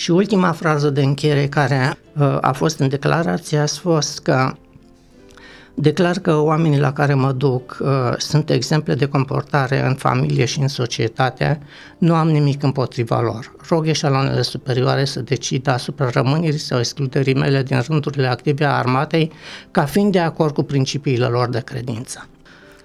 Și 0.01 0.11
ultima 0.11 0.53
frază 0.53 0.91
de 0.91 1.03
încheiere 1.03 1.47
care 1.47 1.99
uh, 2.19 2.39
a 2.41 2.53
fost 2.53 2.79
în 2.79 2.89
declarație 2.89 3.59
a 3.59 3.67
fost 3.67 4.21
că 4.21 4.55
declar 5.75 6.19
că 6.19 6.37
oamenii 6.37 6.79
la 6.79 6.93
care 6.93 7.15
mă 7.15 7.33
duc 7.33 7.79
uh, 7.81 7.89
sunt 8.19 8.51
exemple 8.51 8.95
de 8.95 9.07
comportare 9.07 9.87
în 9.87 9.95
familie 9.95 10.45
și 10.45 10.61
în 10.61 10.69
societate, 10.69 11.61
nu 11.99 12.15
am 12.15 12.29
nimic 12.29 12.63
împotriva 12.63 13.21
lor. 13.21 13.53
Rog 13.69 13.87
eșalonele 13.87 14.43
superioare 14.43 15.05
să 15.05 15.21
decidă 15.21 15.71
asupra 15.71 16.11
rămânirii 16.11 16.59
sau 16.59 16.79
excluderii 16.79 17.35
mele 17.35 17.63
din 17.63 17.81
rândurile 17.87 18.27
active 18.27 18.65
a 18.65 18.77
armatei 18.77 19.33
ca 19.71 19.85
fiind 19.85 20.13
de 20.13 20.21
acord 20.21 20.55
cu 20.55 20.63
principiile 20.63 21.27
lor 21.27 21.49
de 21.49 21.61
credință. 21.61 22.29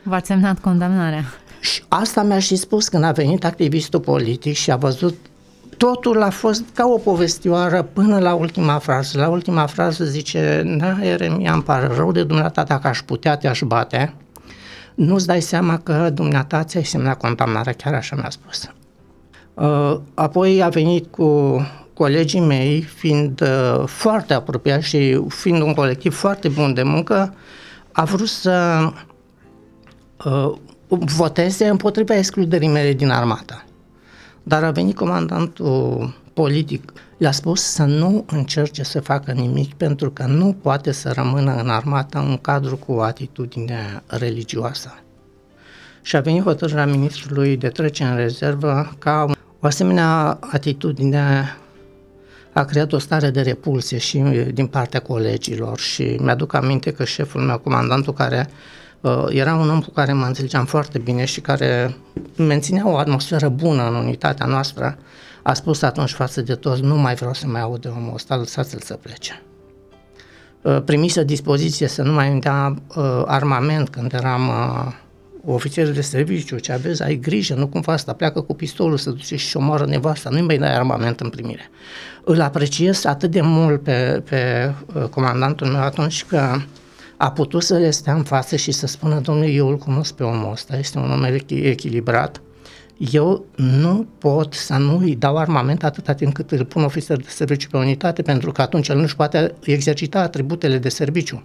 V-ați 0.03 0.27
semnat 0.27 0.59
condamnarea. 0.59 1.23
Și 1.59 1.83
asta 1.87 2.23
mi-a 2.23 2.39
și 2.39 2.55
spus 2.55 2.87
când 2.87 3.03
a 3.03 3.11
venit 3.11 3.45
activistul 3.45 3.99
politic 3.99 4.55
și 4.55 4.71
a 4.71 4.75
văzut 4.75 5.15
totul 5.77 6.21
a 6.21 6.29
fost 6.29 6.63
ca 6.73 6.85
o 6.87 6.97
povestioară 6.97 7.81
până 7.81 8.19
la 8.19 8.33
ultima 8.33 8.77
frază. 8.77 9.19
La 9.19 9.29
ultima 9.29 9.65
frază 9.65 10.03
zice, 10.03 10.63
da, 10.77 10.97
Eremia, 11.01 11.53
îmi 11.53 11.63
pare 11.63 11.87
rău 11.95 12.11
de 12.11 12.23
dumneata, 12.23 12.63
dacă 12.63 12.87
aș 12.87 13.01
putea, 13.01 13.37
te-aș 13.37 13.61
bate. 13.65 14.13
Nu-ți 14.95 15.27
dai 15.27 15.41
seama 15.41 15.77
că 15.77 16.09
dumneata 16.13 16.63
ți-ai 16.63 16.83
semnat 16.83 17.17
condamnarea, 17.17 17.73
chiar 17.73 17.93
așa 17.93 18.15
mi-a 18.15 18.29
spus. 18.29 18.69
Uh, 19.53 19.99
apoi 20.13 20.63
a 20.63 20.69
venit 20.69 21.11
cu 21.11 21.59
colegii 21.93 22.39
mei, 22.39 22.81
fiind 22.81 23.41
uh, 23.41 23.83
foarte 23.85 24.33
apropiat 24.33 24.81
și 24.81 25.21
fiind 25.27 25.61
un 25.61 25.73
colectiv 25.73 26.15
foarte 26.15 26.47
bun 26.47 26.73
de 26.73 26.83
muncă, 26.83 27.33
a 27.91 28.03
vrut 28.03 28.27
să 28.27 28.87
uh, 30.25 30.51
voteze 30.87 31.67
împotriva 31.67 32.15
excluderii 32.15 32.67
mele 32.67 32.93
din 32.93 33.09
armată. 33.09 33.63
Dar 34.47 34.63
a 34.63 34.71
venit 34.71 34.95
comandantul 34.95 36.13
politic, 36.33 36.93
le-a 37.17 37.31
spus 37.31 37.61
să 37.61 37.83
nu 37.83 38.25
încerce 38.27 38.83
să 38.83 38.99
facă 38.99 39.31
nimic 39.31 39.73
pentru 39.73 40.11
că 40.11 40.25
nu 40.25 40.55
poate 40.61 40.91
să 40.91 41.11
rămână 41.11 41.55
în 41.55 41.69
armată 41.69 42.19
un 42.19 42.37
cadru 42.37 42.77
cu 42.77 42.91
o 42.91 43.01
atitudine 43.01 44.03
religioasă. 44.07 44.99
Și 46.01 46.15
a 46.15 46.19
venit 46.19 46.43
hotărârea 46.43 46.85
ministrului 46.85 47.57
de 47.57 47.67
trece 47.67 48.03
în 48.03 48.15
rezervă 48.15 48.95
ca 48.99 49.25
o 49.59 49.67
asemenea 49.67 50.39
atitudine 50.51 51.57
a 52.53 52.63
creat 52.63 52.91
o 52.93 52.97
stare 52.97 53.29
de 53.29 53.41
repulsie 53.41 53.97
și 53.97 54.17
din 54.53 54.67
partea 54.67 54.99
colegilor 54.99 55.79
și 55.79 56.17
mi-aduc 56.19 56.53
aminte 56.53 56.91
că 56.91 57.03
șeful 57.03 57.41
meu, 57.41 57.57
comandantul 57.57 58.13
care 58.13 58.49
Uh, 58.49 58.84
era 59.29 59.55
un 59.55 59.69
om 59.69 59.81
cu 59.81 59.89
care 59.89 60.13
mă 60.13 60.25
înțelegeam 60.25 60.65
foarte 60.65 60.97
bine 60.97 61.25
și 61.25 61.41
care 61.41 61.95
menținea 62.37 62.87
o 62.87 62.97
atmosferă 62.97 63.49
bună 63.49 63.87
în 63.87 63.95
unitatea 63.95 64.45
noastră. 64.45 64.97
A 65.41 65.53
spus 65.53 65.81
atunci 65.81 66.11
față 66.11 66.41
de 66.41 66.55
toți, 66.55 66.81
nu 66.81 66.95
mai 66.95 67.15
vreau 67.15 67.33
să 67.33 67.47
mai 67.47 67.61
aud 67.61 67.81
de 67.81 67.87
omul 67.87 68.13
ăsta, 68.13 68.35
lăsați-l 68.35 68.79
să 68.79 68.93
plece. 68.93 69.41
Uh, 70.61 70.81
primise 70.85 71.23
dispoziție 71.23 71.87
să 71.87 72.01
nu 72.01 72.13
mai 72.13 72.31
îmi 72.31 72.41
dea 72.41 72.75
uh, 72.95 73.23
armament 73.25 73.89
când 73.89 74.13
eram 74.13 74.51
ofițer 75.45 75.91
de 75.91 76.01
serviciu, 76.01 76.57
ce 76.57 76.71
aveți, 76.71 77.03
ai 77.03 77.15
grijă, 77.15 77.53
nu 77.53 77.67
cumva 77.67 77.93
asta 77.93 78.13
pleacă 78.13 78.41
cu 78.41 78.53
pistolul 78.53 78.97
să 78.97 79.09
duce 79.09 79.35
și 79.35 79.57
omoară 79.57 79.85
nevasta, 79.85 80.29
nu-i 80.29 80.41
mai 80.41 80.57
dai 80.57 80.75
armament 80.75 81.19
în 81.19 81.29
primire. 81.29 81.69
Îl 82.23 82.41
apreciez 82.41 83.05
atât 83.05 83.31
de 83.31 83.41
mult 83.41 83.83
pe, 83.83 84.23
pe 84.29 84.73
uh, 84.93 85.03
comandantul 85.03 85.67
meu 85.67 85.81
atunci 85.81 86.25
că 86.25 86.57
a 87.17 87.31
putut 87.31 87.63
să 87.63 87.77
le 87.77 87.89
stea 87.89 88.13
în 88.13 88.23
față 88.23 88.55
și 88.55 88.71
să 88.71 88.87
spună, 88.87 89.19
domnule, 89.19 89.47
eu 89.47 89.67
îl 89.67 89.77
cunosc 89.77 90.13
pe 90.13 90.23
omul 90.23 90.51
ăsta, 90.51 90.77
este 90.77 90.97
un 90.97 91.11
om 91.11 91.23
echilibrat, 91.47 92.41
eu 92.97 93.45
nu 93.55 94.07
pot 94.17 94.53
să 94.53 94.73
nu 94.73 94.97
îi 94.97 95.15
dau 95.15 95.37
armament 95.37 95.83
atâta 95.83 96.13
timp 96.13 96.33
cât 96.33 96.51
îl 96.51 96.65
pun 96.65 96.83
ofițer 96.83 97.17
de 97.17 97.27
serviciu 97.27 97.69
pe 97.69 97.77
unitate, 97.77 98.21
pentru 98.21 98.51
că 98.51 98.61
atunci 98.61 98.87
el 98.87 98.97
nu-și 98.97 99.15
poate 99.15 99.53
exercita 99.63 100.19
atributele 100.19 100.77
de 100.77 100.89
serviciu. 100.89 101.43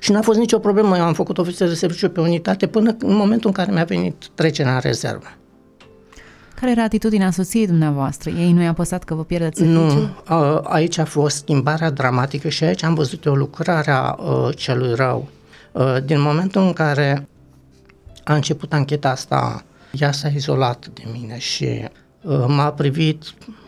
Și 0.00 0.12
n-a 0.12 0.22
fost 0.22 0.38
nicio 0.38 0.58
problemă, 0.58 0.96
eu 0.96 1.02
am 1.02 1.14
făcut 1.14 1.38
ofițer 1.38 1.68
de 1.68 1.74
serviciu 1.74 2.08
pe 2.08 2.20
unitate 2.20 2.66
până 2.66 2.96
în 2.98 3.14
momentul 3.14 3.48
în 3.48 3.52
care 3.54 3.72
mi-a 3.72 3.84
venit 3.84 4.28
trecerea 4.34 4.74
în 4.74 4.80
rezervă. 4.80 5.26
Care 6.60 6.70
era 6.70 6.82
atitudinea 6.82 7.30
soției 7.30 7.66
dumneavoastră? 7.66 8.30
Ei 8.30 8.52
nu 8.52 8.62
i-a 8.62 8.72
păsat 8.72 9.04
că 9.04 9.14
vă 9.14 9.24
pierdeți 9.24 9.58
serviciul? 9.58 10.22
Nu, 10.28 10.60
aici 10.62 10.98
a 10.98 11.04
fost 11.04 11.36
schimbarea 11.36 11.90
dramatică 11.90 12.48
și 12.48 12.64
aici 12.64 12.82
am 12.82 12.94
văzut 12.94 13.26
o 13.26 13.34
lucrare 13.34 13.90
a 13.90 14.16
celui 14.54 14.94
rău. 14.94 15.28
Din 16.04 16.20
momentul 16.20 16.62
în 16.62 16.72
care 16.72 17.28
a 18.24 18.34
început 18.34 18.72
ancheta 18.72 19.10
asta, 19.10 19.64
ea 19.92 20.12
s-a 20.12 20.28
izolat 20.28 20.86
de 20.94 21.02
mine 21.12 21.38
și 21.38 21.84
m-a 22.46 22.70
privit, 22.70 23.22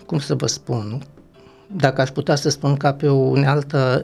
cum 0.07 0.19
să 0.19 0.35
vă 0.35 0.47
spun, 0.47 1.03
dacă 1.77 2.01
aș 2.01 2.11
putea 2.11 2.35
să 2.35 2.49
spun 2.49 2.77
ca 2.77 2.93
pe 2.93 3.09
o 3.09 3.15
unealtă 3.15 4.03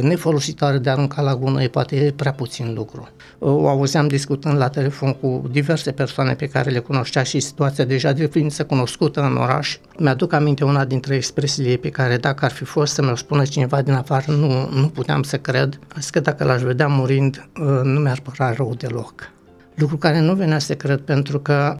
nefolositoare 0.00 0.78
de 0.78 0.90
arunca 0.90 1.22
la 1.22 1.36
gunoi, 1.36 1.68
poate 1.68 1.96
e 1.96 2.10
prea 2.10 2.32
puțin 2.32 2.74
lucru. 2.74 3.08
O 3.38 3.68
auzeam 3.68 4.08
discutând 4.08 4.56
la 4.56 4.68
telefon 4.68 5.12
cu 5.12 5.48
diverse 5.50 5.90
persoane 5.90 6.34
pe 6.34 6.46
care 6.46 6.70
le 6.70 6.78
cunoștea 6.78 7.22
și 7.22 7.40
situația 7.40 7.84
deja 7.84 8.12
de 8.12 8.26
ființă 8.26 8.64
cunoscută 8.64 9.22
în 9.22 9.36
oraș. 9.36 9.78
Mi-aduc 9.98 10.32
aminte 10.32 10.64
una 10.64 10.84
dintre 10.84 11.14
expresiile 11.14 11.76
pe 11.76 11.88
care 11.88 12.16
dacă 12.16 12.44
ar 12.44 12.50
fi 12.50 12.64
fost 12.64 12.92
să 12.92 13.02
mi-o 13.02 13.16
spună 13.16 13.44
cineva 13.44 13.82
din 13.82 13.92
afară, 13.92 14.32
nu, 14.32 14.68
nu 14.74 14.88
puteam 14.88 15.22
să 15.22 15.36
cred. 15.36 15.78
Zic 16.00 16.10
că 16.10 16.20
dacă 16.20 16.44
l-aș 16.44 16.62
vedea 16.62 16.86
murind, 16.86 17.48
nu 17.82 18.00
mi-ar 18.00 18.20
părea 18.22 18.54
rău 18.56 18.74
deloc. 18.78 19.30
Lucru 19.74 19.96
care 19.96 20.20
nu 20.20 20.34
venea 20.34 20.58
să 20.58 20.74
cred 20.74 21.00
pentru 21.00 21.40
că 21.40 21.76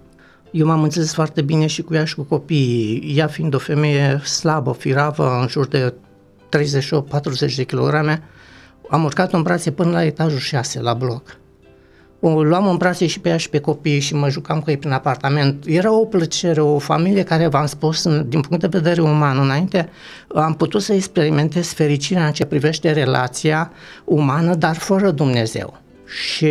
eu 0.52 0.66
m-am 0.66 0.82
înțeles 0.82 1.12
foarte 1.12 1.42
bine 1.42 1.66
și 1.66 1.82
cu 1.82 1.94
ea 1.94 2.04
și 2.04 2.14
cu 2.14 2.22
copiii. 2.22 3.14
Ea 3.16 3.26
fiind 3.26 3.54
o 3.54 3.58
femeie 3.58 4.20
slabă, 4.24 4.72
firavă, 4.72 5.38
în 5.40 5.48
jur 5.48 5.66
de 5.66 5.94
38-40 7.52 7.54
de 7.56 7.64
kilograme, 7.64 8.22
am 8.88 9.04
urcat 9.04 9.32
în 9.32 9.42
brațe 9.42 9.70
până 9.70 9.90
la 9.90 10.04
etajul 10.04 10.38
6, 10.38 10.80
la 10.80 10.94
bloc. 10.94 11.36
O 12.20 12.42
luam 12.42 12.66
în 12.66 12.76
brațe 12.76 13.06
și 13.06 13.20
pe 13.20 13.28
ea 13.28 13.36
și 13.36 13.48
pe 13.48 13.58
copii 13.58 14.00
și 14.00 14.14
mă 14.14 14.28
jucam 14.28 14.60
cu 14.60 14.70
ei 14.70 14.76
prin 14.76 14.92
apartament. 14.92 15.64
Era 15.66 15.92
o 15.92 16.04
plăcere, 16.04 16.60
o 16.60 16.78
familie 16.78 17.22
care, 17.22 17.46
v-am 17.46 17.66
spus, 17.66 18.08
din 18.26 18.40
punct 18.40 18.60
de 18.60 18.66
vedere 18.66 19.00
uman, 19.00 19.38
înainte 19.38 19.88
am 20.34 20.54
putut 20.54 20.82
să 20.82 20.92
experimentez 20.92 21.66
fericirea 21.72 22.26
în 22.26 22.32
ce 22.32 22.44
privește 22.44 22.92
relația 22.92 23.72
umană, 24.04 24.54
dar 24.54 24.76
fără 24.76 25.10
Dumnezeu. 25.10 25.80
Și 26.04 26.48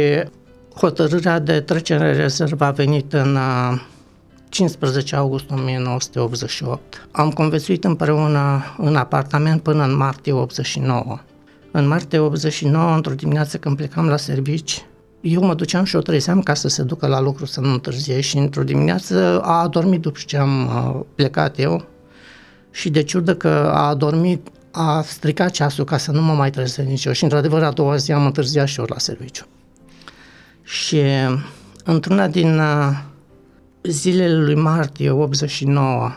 hotărârea 0.76 1.40
de 1.40 1.60
trecere 1.60 2.10
în 2.10 2.16
rezervă 2.16 2.66
a 2.66 2.72
venit 2.72 3.14
în 3.14 3.38
15 4.52 5.16
august 5.16 5.46
1988. 5.52 7.08
Am 7.12 7.32
conviețuit 7.32 7.84
împreună 7.84 8.64
în 8.78 8.96
apartament 8.96 9.62
până 9.62 9.84
în 9.84 9.96
martie 9.96 10.32
89. 10.32 11.20
În 11.72 11.88
martie 11.88 12.20
89, 12.20 12.96
într-o 12.96 13.14
dimineață 13.14 13.58
când 13.58 13.76
plecam 13.76 14.08
la 14.08 14.18
servici, 14.18 14.86
eu 15.22 15.44
mă 15.44 15.54
duceam 15.54 15.84
și 15.84 15.96
o 15.96 16.00
trezeam 16.00 16.42
ca 16.42 16.54
să 16.54 16.68
se 16.68 16.84
ducă 16.84 17.08
la 17.08 17.22
lucru 17.22 17.46
să 17.46 17.62
nu 17.62 17.72
întârzie 17.72 18.22
și 18.22 18.38
într-o 18.38 18.64
dimineață 18.64 19.42
a 19.44 19.62
adormit 19.62 20.02
după 20.02 20.20
ce 20.26 20.38
am 20.38 20.66
uh, 20.66 21.00
plecat 21.16 21.60
eu 21.60 21.86
și 22.72 22.90
de 22.90 23.04
ciudă 23.04 23.36
că 23.36 23.72
a 23.74 23.88
adormit 23.88 24.48
a 24.72 25.02
stricat 25.02 25.52
ceasul 25.52 25.84
ca 25.84 25.98
să 25.98 26.12
nu 26.12 26.22
mă 26.22 26.34
mai 26.34 26.50
trezesc 26.50 26.88
nici 26.88 27.06
eu 27.06 27.14
și 27.14 27.24
într-adevăr 27.24 27.64
a 27.64 27.72
doua 27.72 27.96
zi 27.96 28.12
am 28.12 28.26
întârziat 28.26 28.68
și 28.68 28.80
eu 28.80 28.86
la 28.90 28.98
serviciu. 28.98 29.46
Și 30.64 31.02
într-una 31.84 32.28
din 32.28 32.60
uh, 32.60 33.10
zilele 33.84 34.38
lui 34.38 34.56
martie 34.56 35.10
89, 35.10 36.12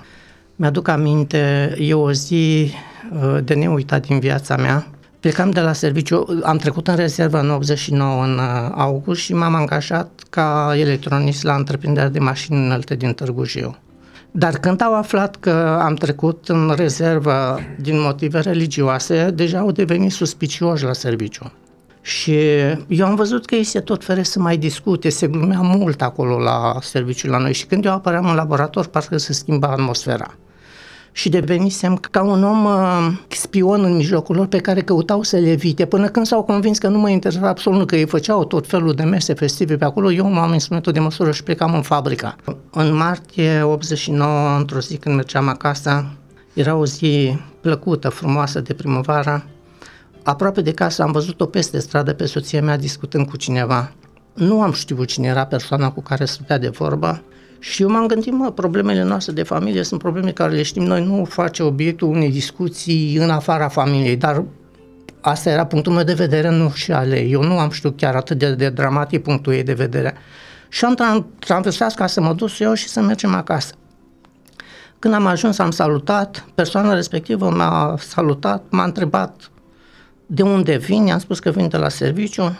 mi-aduc 0.56 0.88
aminte, 0.88 1.74
e 1.78 1.94
o 1.94 2.12
zi 2.12 2.70
uh, 3.12 3.38
de 3.44 3.54
neuitat 3.54 4.06
din 4.06 4.18
viața 4.18 4.56
mea. 4.56 4.86
Plecam 5.20 5.50
de 5.50 5.60
la 5.60 5.72
serviciu, 5.72 6.40
am 6.42 6.56
trecut 6.56 6.88
în 6.88 6.96
rezervă 6.96 7.40
în 7.40 7.50
89 7.50 8.24
în 8.24 8.38
uh, 8.38 8.70
august 8.74 9.20
și 9.20 9.34
m-am 9.34 9.54
angajat 9.54 10.22
ca 10.30 10.74
electronist 10.76 11.42
la 11.42 11.54
întreprinderea 11.54 12.08
de 12.08 12.18
mașini 12.18 12.64
înalte 12.64 12.94
din 12.94 13.12
Târgu 13.12 13.44
Jiu. 13.44 13.76
Dar 14.30 14.58
când 14.58 14.82
au 14.82 14.94
aflat 14.94 15.36
că 15.36 15.78
am 15.82 15.94
trecut 15.94 16.48
în 16.48 16.72
rezervă 16.76 17.58
din 17.80 18.00
motive 18.00 18.40
religioase, 18.40 19.30
deja 19.30 19.58
au 19.58 19.70
devenit 19.70 20.12
suspicioși 20.12 20.84
la 20.84 20.92
serviciu. 20.92 21.52
Și 22.06 22.34
eu 22.86 23.06
am 23.06 23.14
văzut 23.14 23.46
că 23.46 23.54
ei 23.54 23.64
se 23.64 23.80
tot 23.80 24.04
fere 24.04 24.22
să 24.22 24.40
mai 24.40 24.56
discute, 24.56 25.08
se 25.08 25.26
glumea 25.26 25.60
mult 25.60 26.02
acolo 26.02 26.38
la 26.38 26.78
serviciul 26.80 27.30
la 27.30 27.38
noi 27.38 27.52
și 27.52 27.66
când 27.66 27.84
eu 27.84 27.92
apăream 27.92 28.26
în 28.26 28.34
laborator, 28.34 28.86
parcă 28.86 29.16
se 29.16 29.32
schimba 29.32 29.68
atmosfera. 29.68 30.34
Și 31.12 31.28
devenisem 31.28 31.96
ca 31.96 32.22
un 32.22 32.44
om 32.44 32.64
uh, 32.64 33.12
spion 33.28 33.84
în 33.84 33.96
mijlocul 33.96 34.36
lor 34.36 34.46
pe 34.46 34.58
care 34.58 34.80
căutau 34.80 35.22
să 35.22 35.36
le 35.36 35.50
evite, 35.50 35.84
până 35.84 36.08
când 36.08 36.26
s-au 36.26 36.42
convins 36.42 36.78
că 36.78 36.88
nu 36.88 36.98
mă 36.98 37.10
interesa 37.10 37.48
absolut, 37.48 37.86
că 37.86 37.96
ei 37.96 38.06
făceau 38.06 38.44
tot 38.44 38.66
felul 38.66 38.92
de 38.92 39.02
mese 39.02 39.34
festive 39.34 39.76
pe 39.76 39.84
acolo, 39.84 40.12
eu 40.12 40.30
m-am 40.30 40.52
instrumentul 40.52 40.92
de 40.92 41.00
măsură 41.00 41.30
și 41.30 41.42
plecam 41.42 41.74
în 41.74 41.82
fabrica. 41.82 42.36
În 42.70 42.94
martie 42.94 43.62
89, 43.62 44.56
într-o 44.58 44.80
zi 44.80 44.96
când 44.96 45.14
mergeam 45.14 45.48
acasă, 45.48 46.06
era 46.54 46.74
o 46.74 46.86
zi 46.86 47.38
plăcută, 47.60 48.08
frumoasă 48.08 48.60
de 48.60 48.74
primăvară, 48.74 49.44
Aproape 50.24 50.60
de 50.60 50.72
casă 50.72 51.02
am 51.02 51.12
văzut-o 51.12 51.46
peste 51.46 51.78
stradă 51.78 52.12
pe 52.12 52.26
soția 52.26 52.62
mea 52.62 52.76
discutând 52.76 53.28
cu 53.28 53.36
cineva. 53.36 53.92
Nu 54.34 54.62
am 54.62 54.72
știut 54.72 55.06
cine 55.06 55.26
era 55.26 55.46
persoana 55.46 55.90
cu 55.90 56.00
care 56.00 56.24
stătea 56.24 56.58
de 56.58 56.68
vorba 56.68 57.22
și 57.58 57.82
eu 57.82 57.90
m-am 57.90 58.06
gândit, 58.06 58.32
mă, 58.32 58.50
problemele 58.50 59.02
noastre 59.02 59.32
de 59.32 59.42
familie 59.42 59.82
sunt 59.82 60.00
probleme 60.00 60.30
care 60.30 60.54
le 60.54 60.62
știm 60.62 60.82
noi, 60.82 61.04
nu 61.04 61.24
face 61.24 61.62
obiectul 61.62 62.08
unei 62.08 62.30
discuții 62.30 63.16
în 63.16 63.30
afara 63.30 63.68
familiei, 63.68 64.16
dar 64.16 64.44
asta 65.20 65.50
era 65.50 65.66
punctul 65.66 65.92
meu 65.92 66.04
de 66.04 66.12
vedere, 66.12 66.50
nu 66.50 66.70
și 66.70 66.92
ale 66.92 67.20
Eu 67.20 67.42
nu 67.42 67.58
am 67.58 67.70
știut 67.70 67.96
chiar 67.96 68.14
atât 68.14 68.38
de, 68.38 68.54
de 68.54 68.68
dramatic 68.68 69.22
punctul 69.22 69.52
ei 69.52 69.62
de 69.62 69.72
vedere. 69.72 70.14
Și 70.68 70.84
am 70.84 71.26
traversat 71.38 71.94
ca 71.94 72.06
să 72.06 72.20
mă 72.20 72.32
duc 72.32 72.58
eu 72.58 72.74
și 72.74 72.88
să 72.88 73.00
mergem 73.00 73.34
acasă. 73.34 73.74
Când 74.98 75.14
am 75.14 75.26
ajuns, 75.26 75.58
am 75.58 75.70
salutat, 75.70 76.46
persoana 76.54 76.94
respectivă 76.94 77.50
m-a 77.50 77.94
salutat, 77.98 78.64
m-a 78.70 78.84
întrebat 78.84 79.50
de 80.26 80.42
unde 80.42 80.76
vin, 80.76 81.06
i-am 81.06 81.18
spus 81.18 81.38
că 81.38 81.50
vin 81.50 81.68
de 81.68 81.76
la 81.76 81.88
serviciu 81.88 82.56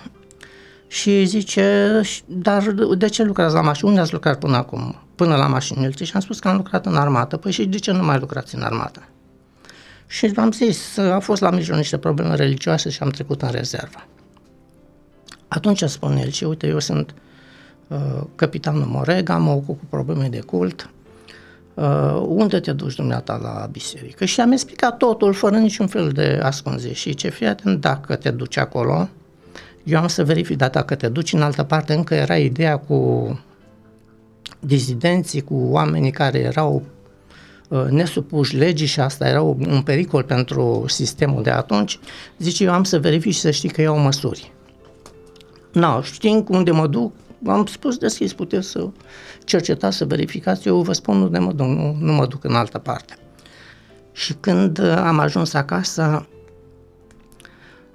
și 0.86 1.24
zice, 1.24 2.00
dar 2.26 2.62
de 2.98 3.08
ce 3.08 3.22
lucrați 3.22 3.54
la 3.54 3.60
mașină? 3.60 3.88
Unde 3.88 4.00
ați 4.00 4.12
lucrat 4.12 4.38
până 4.38 4.56
acum? 4.56 4.96
Până 5.14 5.36
la 5.36 5.46
mașină. 5.46 5.90
Și 5.90 6.12
am 6.14 6.20
spus 6.20 6.38
că 6.38 6.48
am 6.48 6.56
lucrat 6.56 6.86
în 6.86 6.96
armată. 6.96 7.36
Păi 7.36 7.52
și 7.52 7.64
de 7.64 7.78
ce 7.78 7.92
nu 7.92 8.04
mai 8.04 8.18
lucrați 8.18 8.54
în 8.54 8.62
armată? 8.62 9.08
Și 10.06 10.32
am 10.36 10.52
zis, 10.52 10.96
a 10.96 11.18
fost 11.18 11.40
la 11.40 11.50
mijloc 11.50 11.76
niște 11.76 11.98
probleme 11.98 12.34
religioase 12.34 12.90
și 12.90 13.02
am 13.02 13.08
trecut 13.08 13.42
în 13.42 13.50
rezervă. 13.50 14.06
Atunci 15.48 15.82
spune 15.82 16.20
el, 16.20 16.30
și 16.30 16.44
uite, 16.44 16.66
eu 16.66 16.78
sunt 16.78 17.14
uh, 17.88 18.22
capitanul 18.34 18.84
Morega, 18.84 19.36
mă 19.36 19.50
ocup 19.50 19.78
cu 19.78 19.84
probleme 19.88 20.28
de 20.28 20.40
cult, 20.40 20.90
uh, 21.74 22.24
unde 22.26 22.60
te 22.60 22.72
duci 22.72 22.94
dumneata 22.94 23.38
la 23.42 23.68
biserică? 23.72 24.24
Și 24.24 24.40
am 24.40 24.52
explicat 24.52 24.96
totul 24.96 25.32
fără 25.32 25.56
niciun 25.56 25.86
fel 25.86 26.08
de 26.08 26.40
ascunze 26.42 26.92
și 26.92 27.14
ce 27.14 27.28
fii 27.28 27.46
atent, 27.46 27.80
dacă 27.80 28.16
te 28.16 28.30
duci 28.30 28.56
acolo, 28.56 29.08
eu 29.84 29.98
am 29.98 30.06
să 30.06 30.24
verific, 30.24 30.56
dar 30.56 30.70
dacă 30.70 30.94
te 30.94 31.08
duci 31.08 31.32
în 31.32 31.42
altă 31.42 31.62
parte, 31.62 31.94
încă 31.94 32.14
era 32.14 32.36
ideea 32.36 32.76
cu 32.76 33.40
dizidenții, 34.60 35.40
cu 35.40 35.54
oamenii 35.54 36.10
care 36.10 36.38
erau 36.38 36.82
uh, 37.68 37.84
nesupuși 37.90 38.56
legii 38.56 38.86
și 38.86 39.00
asta 39.00 39.28
era 39.28 39.42
un 39.42 39.82
pericol 39.84 40.22
pentru 40.22 40.84
sistemul 40.86 41.42
de 41.42 41.50
atunci, 41.50 41.98
zice, 42.38 42.64
eu 42.64 42.72
am 42.72 42.84
să 42.84 42.98
verific 42.98 43.32
și 43.32 43.40
să 43.40 43.50
știi 43.50 43.68
că 43.68 43.80
iau 43.80 43.98
măsuri. 43.98 44.52
Nu, 45.72 46.02
știind 46.02 46.48
unde 46.48 46.70
mă 46.70 46.86
duc, 46.86 47.12
am 47.46 47.66
spus 47.66 47.96
deschis, 47.96 48.32
puteți 48.32 48.68
să 48.68 48.88
cercetați, 49.44 49.96
să 49.96 50.04
verificați, 50.04 50.68
eu 50.68 50.82
vă 50.82 50.92
spun 50.92 51.22
unde 51.22 51.38
mă 51.38 51.52
duc, 51.52 51.66
nu, 51.66 51.96
nu 52.00 52.12
mă 52.12 52.26
duc 52.26 52.44
în 52.44 52.54
altă 52.54 52.78
parte. 52.78 53.16
Și 54.12 54.32
când 54.32 54.78
am 54.78 55.18
ajuns 55.18 55.54
acasă, 55.54 56.26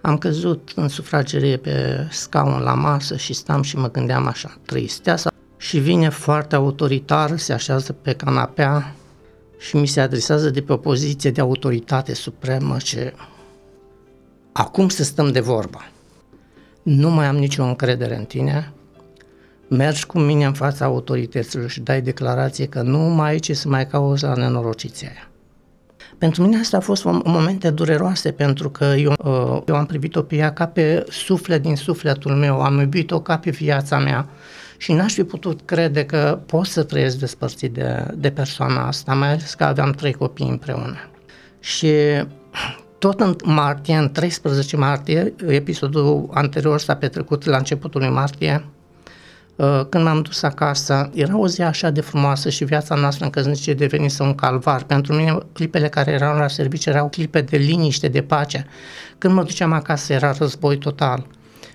am 0.02 0.18
căzut 0.18 0.72
în 0.76 0.88
sufragerie 0.88 1.58
pe 1.58 2.08
scaun 2.12 2.62
la 2.62 2.74
masă 2.74 3.18
și 3.18 3.34
stam 3.34 3.62
și 3.62 3.78
mă 3.78 3.92
gândeam 3.92 4.28
așa, 4.28 4.58
tristeasa 4.66 5.32
și 5.58 5.80
vine 5.80 6.10
foarte 6.10 6.56
autoritar, 6.56 7.38
se 7.38 7.54
așează 7.54 7.94
pe 7.94 8.14
canapea 8.14 8.96
și 9.58 9.76
mi 9.76 9.88
se 9.88 10.02
adresează 10.02 10.50
de 10.50 10.62
pe 10.62 10.74
o 10.74 10.78
poziție 10.78 11.32
de 11.32 11.42
autoritate 11.42 12.14
supremă 12.14 12.78
ce 12.78 13.14
acum 14.52 14.90
să 14.90 15.04
stăm 15.04 15.32
de 15.32 15.40
vorbă. 15.40 15.80
Nu 16.84 17.10
mai 17.10 17.26
am 17.26 17.36
nicio 17.36 17.64
încredere 17.64 18.16
în 18.16 18.26
tine, 18.26 18.74
mergi 19.70 20.06
cu 20.06 20.20
mine 20.20 20.46
în 20.46 20.54
fața 20.54 20.86
autorităților 20.86 21.70
și 21.70 21.80
dai 21.80 22.02
declarație 22.02 22.66
că 22.66 22.82
nu 22.82 22.98
mai 22.98 23.30
ai 23.30 23.40
ce 23.40 23.54
să 23.54 23.68
mai 23.68 23.88
cauți 23.88 24.24
la 24.24 24.34
nenorociția 24.34 25.08
aia. 25.08 25.30
Pentru 26.18 26.42
mine 26.44 26.60
asta 26.60 26.78
a 26.78 26.80
fost 26.80 27.04
momente 27.04 27.70
dureroase 27.70 28.32
pentru 28.32 28.70
că 28.70 28.84
eu, 28.84 29.14
uh, 29.18 29.62
eu 29.66 29.76
am 29.76 29.86
privit-o 29.86 30.22
pe 30.22 30.36
ea 30.36 30.54
ca 30.54 30.66
pe 30.66 31.06
suflet 31.10 31.62
din 31.62 31.76
sufletul 31.76 32.32
meu, 32.32 32.62
am 32.62 32.80
iubit-o 32.80 33.22
ca 33.22 33.38
pe 33.38 33.50
viața 33.50 34.00
mea 34.00 34.28
și 34.78 34.94
n-aș 34.94 35.14
fi 35.14 35.24
putut 35.24 35.60
crede 35.66 36.06
că 36.06 36.40
pot 36.46 36.66
să 36.66 36.84
trăiesc 36.84 37.18
despărțit 37.18 37.74
de, 37.74 38.06
de 38.16 38.30
persoana 38.30 38.88
asta, 38.88 39.14
mai 39.14 39.28
ales 39.28 39.54
că 39.54 39.64
aveam 39.64 39.92
trei 39.92 40.14
copii 40.14 40.50
împreună. 40.50 40.98
Și 41.60 41.92
tot 42.98 43.20
în 43.20 43.36
martie, 43.44 43.96
în 43.96 44.12
13 44.12 44.78
martie, 44.78 45.34
episodul 45.48 46.30
anterior 46.34 46.80
s-a 46.80 46.96
petrecut 46.96 47.46
la 47.46 47.58
începutul 47.58 48.02
lui 48.02 48.10
martie, 48.10 48.66
uh, 48.66 48.79
când 49.90 50.04
m-am 50.04 50.22
dus 50.22 50.44
acasă, 50.44 51.10
era 51.14 51.38
o 51.38 51.48
zi 51.48 51.62
așa 51.62 51.90
de 51.90 52.02
frumoasă 52.02 52.50
și 52.50 52.64
viața 52.64 52.96
noastră 52.96 53.26
în 53.26 53.32
căsnicie 53.32 53.74
devenise 53.74 54.24
un 54.24 54.36
calvar. 54.36 54.84
Pentru 54.84 55.14
mine, 55.14 55.38
clipele 55.54 55.88
care 55.88 56.12
erau 56.12 56.38
la 56.38 56.48
serviciu 56.48 56.90
erau 56.90 57.10
clipe 57.10 57.42
de 57.42 57.58
liniște, 57.58 58.08
de 58.08 58.22
pace. 58.22 58.66
Când 59.18 59.34
mă 59.34 59.44
duceam 59.44 59.72
acasă, 59.72 60.14
era 60.14 60.32
război 60.32 60.78
total. 60.78 61.26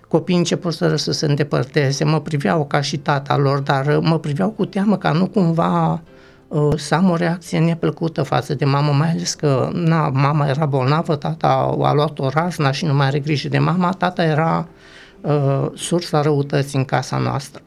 Copiii 0.09 0.39
început 0.39 0.73
să 0.73 0.97
se 0.97 1.27
îndepărteze, 1.27 2.05
mă 2.05 2.21
priveau 2.21 2.67
ca 2.67 2.81
și 2.81 2.97
tata 2.97 3.37
lor, 3.37 3.59
dar 3.59 3.99
mă 3.99 4.19
priveau 4.19 4.51
cu 4.51 4.65
teamă 4.65 4.97
ca 4.97 5.13
nu 5.13 5.27
cumva 5.27 6.03
Uh, 6.55 6.73
să 6.77 6.95
am 6.95 7.11
o 7.11 7.17
reacție 7.17 7.59
neplăcută 7.59 8.23
față 8.23 8.55
de 8.55 8.65
mamă, 8.65 8.93
mai 8.93 9.11
ales 9.11 9.35
că 9.35 9.71
na, 9.73 10.09
mama 10.09 10.49
era 10.49 10.67
bolnavă, 10.67 11.17
tata 11.17 11.49
a 11.83 11.93
luat 11.93 12.19
o 12.19 12.29
razna 12.29 12.71
și 12.71 12.85
nu 12.85 12.95
mai 12.95 13.07
are 13.07 13.19
grijă 13.19 13.49
de 13.49 13.59
mama, 13.59 13.93
tata 13.93 14.25
era 14.25 14.69
uh, 15.21 15.67
sursa 15.75 16.21
răutății 16.21 16.79
în 16.79 16.85
casa 16.85 17.19
noastră. 17.19 17.63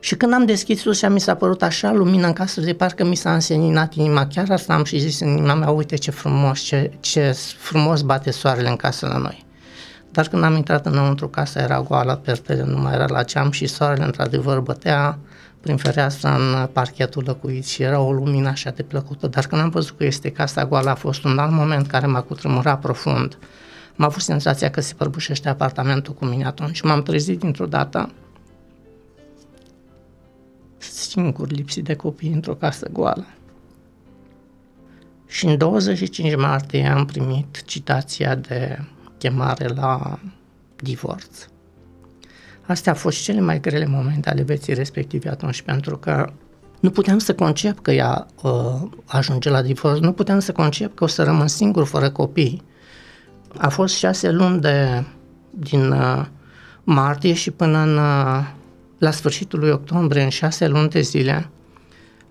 Și 0.00 0.14
când 0.16 0.32
am 0.32 0.44
deschis 0.44 0.84
ușa, 0.84 1.08
mi 1.08 1.20
s-a 1.20 1.34
părut 1.34 1.62
așa 1.62 1.92
lumină 1.92 2.26
în 2.26 2.32
casă, 2.32 2.60
de 2.60 2.74
parcă 2.74 3.04
mi 3.04 3.14
s-a 3.14 3.34
înseninat 3.34 3.94
inima. 3.94 4.26
Chiar 4.26 4.50
asta 4.50 4.74
am 4.74 4.84
și 4.84 4.98
zis 4.98 5.20
în 5.20 5.28
inima 5.28 5.54
mea, 5.54 5.70
uite 5.70 5.96
ce 5.96 6.10
frumos, 6.10 6.60
ce, 6.60 6.92
ce 7.00 7.36
frumos 7.58 8.00
bate 8.02 8.30
soarele 8.30 8.68
în 8.68 8.76
casă 8.76 9.06
la 9.06 9.16
noi. 9.16 9.44
Dar 10.10 10.28
când 10.28 10.42
am 10.42 10.56
intrat 10.56 10.86
înăuntru, 10.86 11.28
casa 11.28 11.60
era 11.60 11.80
goală, 11.80 12.20
pertele 12.24 12.64
nu 12.64 12.78
mai 12.78 12.94
era 12.94 13.06
la 13.08 13.24
geam 13.24 13.50
și 13.50 13.66
soarele 13.66 14.04
într-adevăr 14.04 14.60
bătea 14.60 15.18
prin 15.60 15.76
fereastră 15.76 16.28
în 16.28 16.66
parchetul 16.72 17.22
lăcuit 17.26 17.66
și 17.66 17.82
era 17.82 18.00
o 18.00 18.12
lumină 18.12 18.48
așa 18.48 18.70
de 18.70 18.82
plăcută, 18.82 19.26
dar 19.26 19.46
când 19.46 19.60
am 19.60 19.68
văzut 19.68 19.96
că 19.96 20.04
este 20.04 20.30
casa 20.30 20.66
goală 20.66 20.90
a 20.90 20.94
fost 20.94 21.24
un 21.24 21.38
alt 21.38 21.52
moment 21.52 21.86
care 21.86 22.06
m-a 22.06 22.20
cutremurat 22.20 22.80
profund. 22.80 23.38
M-a 23.94 24.06
avut 24.06 24.22
senzația 24.22 24.70
că 24.70 24.80
se 24.80 24.94
prăbușește 24.96 25.48
apartamentul 25.48 26.14
cu 26.14 26.24
mine 26.24 26.44
atunci. 26.44 26.80
M-am 26.80 27.02
trezit 27.02 27.38
dintr-o 27.38 27.66
dată 27.66 28.10
singur, 30.82 31.50
lipsit 31.50 31.84
de 31.84 31.94
copii, 31.94 32.32
într-o 32.32 32.54
casă 32.54 32.88
goală. 32.92 33.26
Și 35.26 35.46
în 35.46 35.58
25 35.58 36.36
martie 36.36 36.86
am 36.86 37.06
primit 37.06 37.62
citația 37.64 38.34
de 38.34 38.78
chemare 39.18 39.68
la 39.68 40.18
divorț. 40.76 41.48
Astea 42.66 42.92
au 42.92 42.98
fost 42.98 43.22
cele 43.22 43.40
mai 43.40 43.60
grele 43.60 43.86
momente 43.86 44.30
ale 44.30 44.42
vieții 44.42 44.74
respective 44.74 45.28
atunci, 45.28 45.62
pentru 45.62 45.98
că 45.98 46.32
nu 46.80 46.90
puteam 46.90 47.18
să 47.18 47.34
concep 47.34 47.80
că 47.80 47.90
ea 47.90 48.26
uh, 48.42 48.82
ajunge 49.06 49.50
la 49.50 49.62
divorț, 49.62 49.98
nu 49.98 50.12
puteam 50.12 50.38
să 50.38 50.52
concep 50.52 50.94
că 50.94 51.04
o 51.04 51.06
să 51.06 51.22
rămân 51.22 51.48
singur 51.48 51.86
fără 51.86 52.10
copii. 52.10 52.62
A 53.58 53.68
fost 53.68 53.96
șase 53.96 54.30
luni 54.30 54.60
de, 54.60 55.04
din 55.50 55.90
uh, 55.90 56.26
martie 56.84 57.32
și 57.32 57.50
până 57.50 57.78
în, 57.78 57.96
uh, 57.96 58.46
la 59.00 59.10
sfârșitul 59.10 59.58
lui 59.58 59.70
octombrie, 59.70 60.22
în 60.22 60.28
șase 60.28 60.68
luni 60.68 60.88
de 60.88 61.00
zile, 61.00 61.50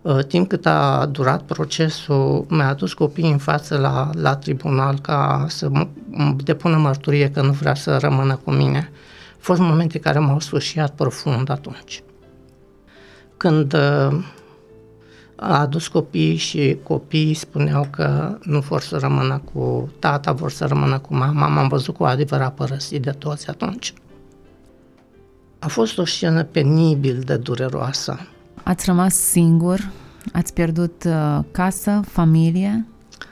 uh, 0.01 0.25
timp 0.25 0.49
cât 0.49 0.65
a 0.65 1.09
durat 1.11 1.41
procesul, 1.41 2.45
mi-a 2.49 2.67
adus 2.67 2.93
copiii 2.93 3.31
în 3.31 3.37
față 3.37 3.77
la, 3.77 4.09
la 4.13 4.35
tribunal 4.35 4.99
ca 4.99 5.45
să 5.47 5.71
depună 6.35 6.77
mărturie 6.77 7.31
că 7.31 7.41
nu 7.41 7.51
vrea 7.51 7.75
să 7.75 7.97
rămână 7.97 8.39
cu 8.43 8.51
mine. 8.51 8.89
Au 9.31 9.39
fost 9.39 9.59
momente 9.59 9.99
care 9.99 10.19
m-au 10.19 10.39
sfârșit 10.39 10.89
profund 10.95 11.49
atunci. 11.49 12.03
Când 13.37 13.73
uh, 13.73 14.23
a 15.35 15.59
adus 15.59 15.87
copiii 15.87 16.35
și 16.35 16.77
copiii 16.83 17.33
spuneau 17.33 17.87
că 17.89 18.37
nu 18.41 18.59
vor 18.59 18.81
să 18.81 18.97
rămână 18.97 19.41
cu 19.53 19.91
tata, 19.99 20.31
vor 20.31 20.51
să 20.51 20.65
rămână 20.65 20.99
cu 20.99 21.15
mama, 21.15 21.47
m-am 21.47 21.67
văzut 21.67 21.95
cu 21.95 22.03
adevărat 22.03 22.53
părăsit 22.53 23.01
de 23.01 23.11
toți 23.11 23.49
atunci. 23.49 23.93
A 25.59 25.67
fost 25.67 25.97
o 25.97 26.05
scenă 26.05 26.43
penibil 26.43 27.19
de 27.25 27.37
dureroasă. 27.37 28.19
Ați 28.63 28.85
rămas 28.85 29.15
singur? 29.15 29.89
Ați 30.33 30.53
pierdut 30.53 31.03
uh, 31.03 31.39
casă, 31.51 32.01
familie? 32.07 32.85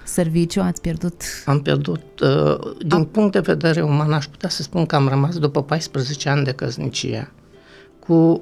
serviciu 0.04 0.62
ați 0.62 0.82
pierdut? 0.82 1.22
Am 1.46 1.62
pierdut, 1.62 2.20
uh, 2.20 2.76
din 2.86 3.00
A... 3.00 3.08
punct 3.12 3.32
de 3.32 3.40
vedere 3.40 3.82
uman, 3.82 4.14
aș 4.14 4.26
putea 4.26 4.50
să 4.50 4.62
spun 4.62 4.86
că 4.86 4.96
am 4.96 5.08
rămas 5.08 5.38
după 5.38 5.64
14 5.64 6.30
ani 6.30 6.44
de 6.44 6.52
căsnicie 6.52 7.32
cu 8.00 8.42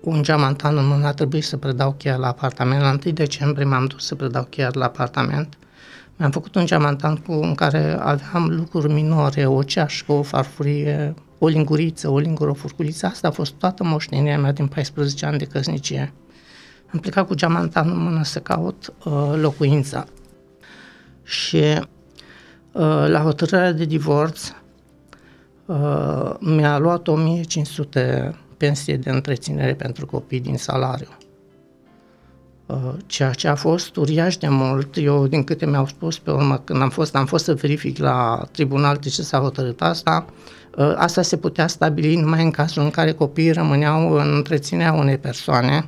un 0.00 0.22
geamantan 0.22 0.76
în 0.76 0.86
mână, 0.86 1.06
a 1.06 1.12
trebuit 1.12 1.44
să 1.44 1.56
predau 1.56 1.92
cheia 1.92 2.16
la 2.16 2.26
apartament. 2.26 2.80
La 2.80 2.98
1 3.04 3.12
decembrie 3.12 3.64
m-am 3.64 3.84
dus 3.84 4.06
să 4.06 4.14
predau 4.14 4.46
cheia 4.50 4.70
la 4.72 4.84
apartament. 4.84 5.58
Mi-am 6.16 6.30
făcut 6.30 6.54
un 6.54 6.66
geamantan 6.66 7.16
cu, 7.16 7.32
în 7.32 7.54
care 7.54 7.98
aveam 8.00 8.48
lucruri 8.48 8.92
minore, 8.92 9.46
o 9.46 9.62
ceașcă, 9.62 10.12
o 10.12 10.22
farfurie, 10.22 11.14
o 11.42 11.48
linguriță, 11.48 12.08
o 12.08 12.18
lingură, 12.18 12.50
o 12.50 12.54
furculiță. 12.54 13.06
Asta 13.06 13.28
a 13.28 13.30
fost 13.30 13.52
toată 13.52 13.84
moștenirea 13.84 14.38
mea 14.38 14.52
din 14.52 14.66
14 14.66 15.26
ani 15.26 15.38
de 15.38 15.44
căsnicie. 15.44 16.12
Am 16.92 16.98
plecat 16.98 17.26
cu 17.26 17.34
geamantan 17.34 17.90
în 17.90 18.02
mână 18.02 18.24
să 18.24 18.38
caut 18.38 18.92
uh, 19.04 19.32
locuința 19.36 20.04
și 21.22 21.56
uh, 21.56 23.04
la 23.06 23.20
hotărârea 23.22 23.72
de 23.72 23.84
divorț 23.84 24.52
uh, 25.66 26.34
mi-a 26.40 26.78
luat 26.78 27.08
1500 27.08 28.34
pensie 28.56 28.96
de 28.96 29.10
întreținere 29.10 29.74
pentru 29.74 30.06
copii 30.06 30.40
din 30.40 30.56
salariu. 30.56 31.08
Uh, 32.66 32.92
ceea 33.06 33.30
ce 33.30 33.48
a 33.48 33.54
fost 33.54 33.96
uriaș 33.96 34.36
de 34.36 34.48
mult, 34.48 34.96
eu 34.96 35.26
din 35.26 35.44
câte 35.44 35.66
mi-au 35.66 35.86
spus 35.86 36.18
pe 36.18 36.30
urmă 36.30 36.58
când 36.58 36.82
am 36.82 36.90
fost, 36.90 37.14
am 37.16 37.26
fost 37.26 37.44
să 37.44 37.54
verific 37.54 37.98
la 37.98 38.48
tribunal 38.52 38.96
de 38.96 39.08
ce 39.08 39.22
s-a 39.22 39.38
hotărât 39.38 39.80
asta, 39.80 40.26
asta 40.96 41.22
se 41.22 41.36
putea 41.36 41.66
stabili 41.66 42.16
numai 42.16 42.42
în 42.42 42.50
cazul 42.50 42.82
în 42.82 42.90
care 42.90 43.12
copiii 43.12 43.52
rămâneau 43.52 44.12
în 44.12 44.34
întreținerea 44.34 44.92
unei 44.92 45.18
persoane 45.18 45.84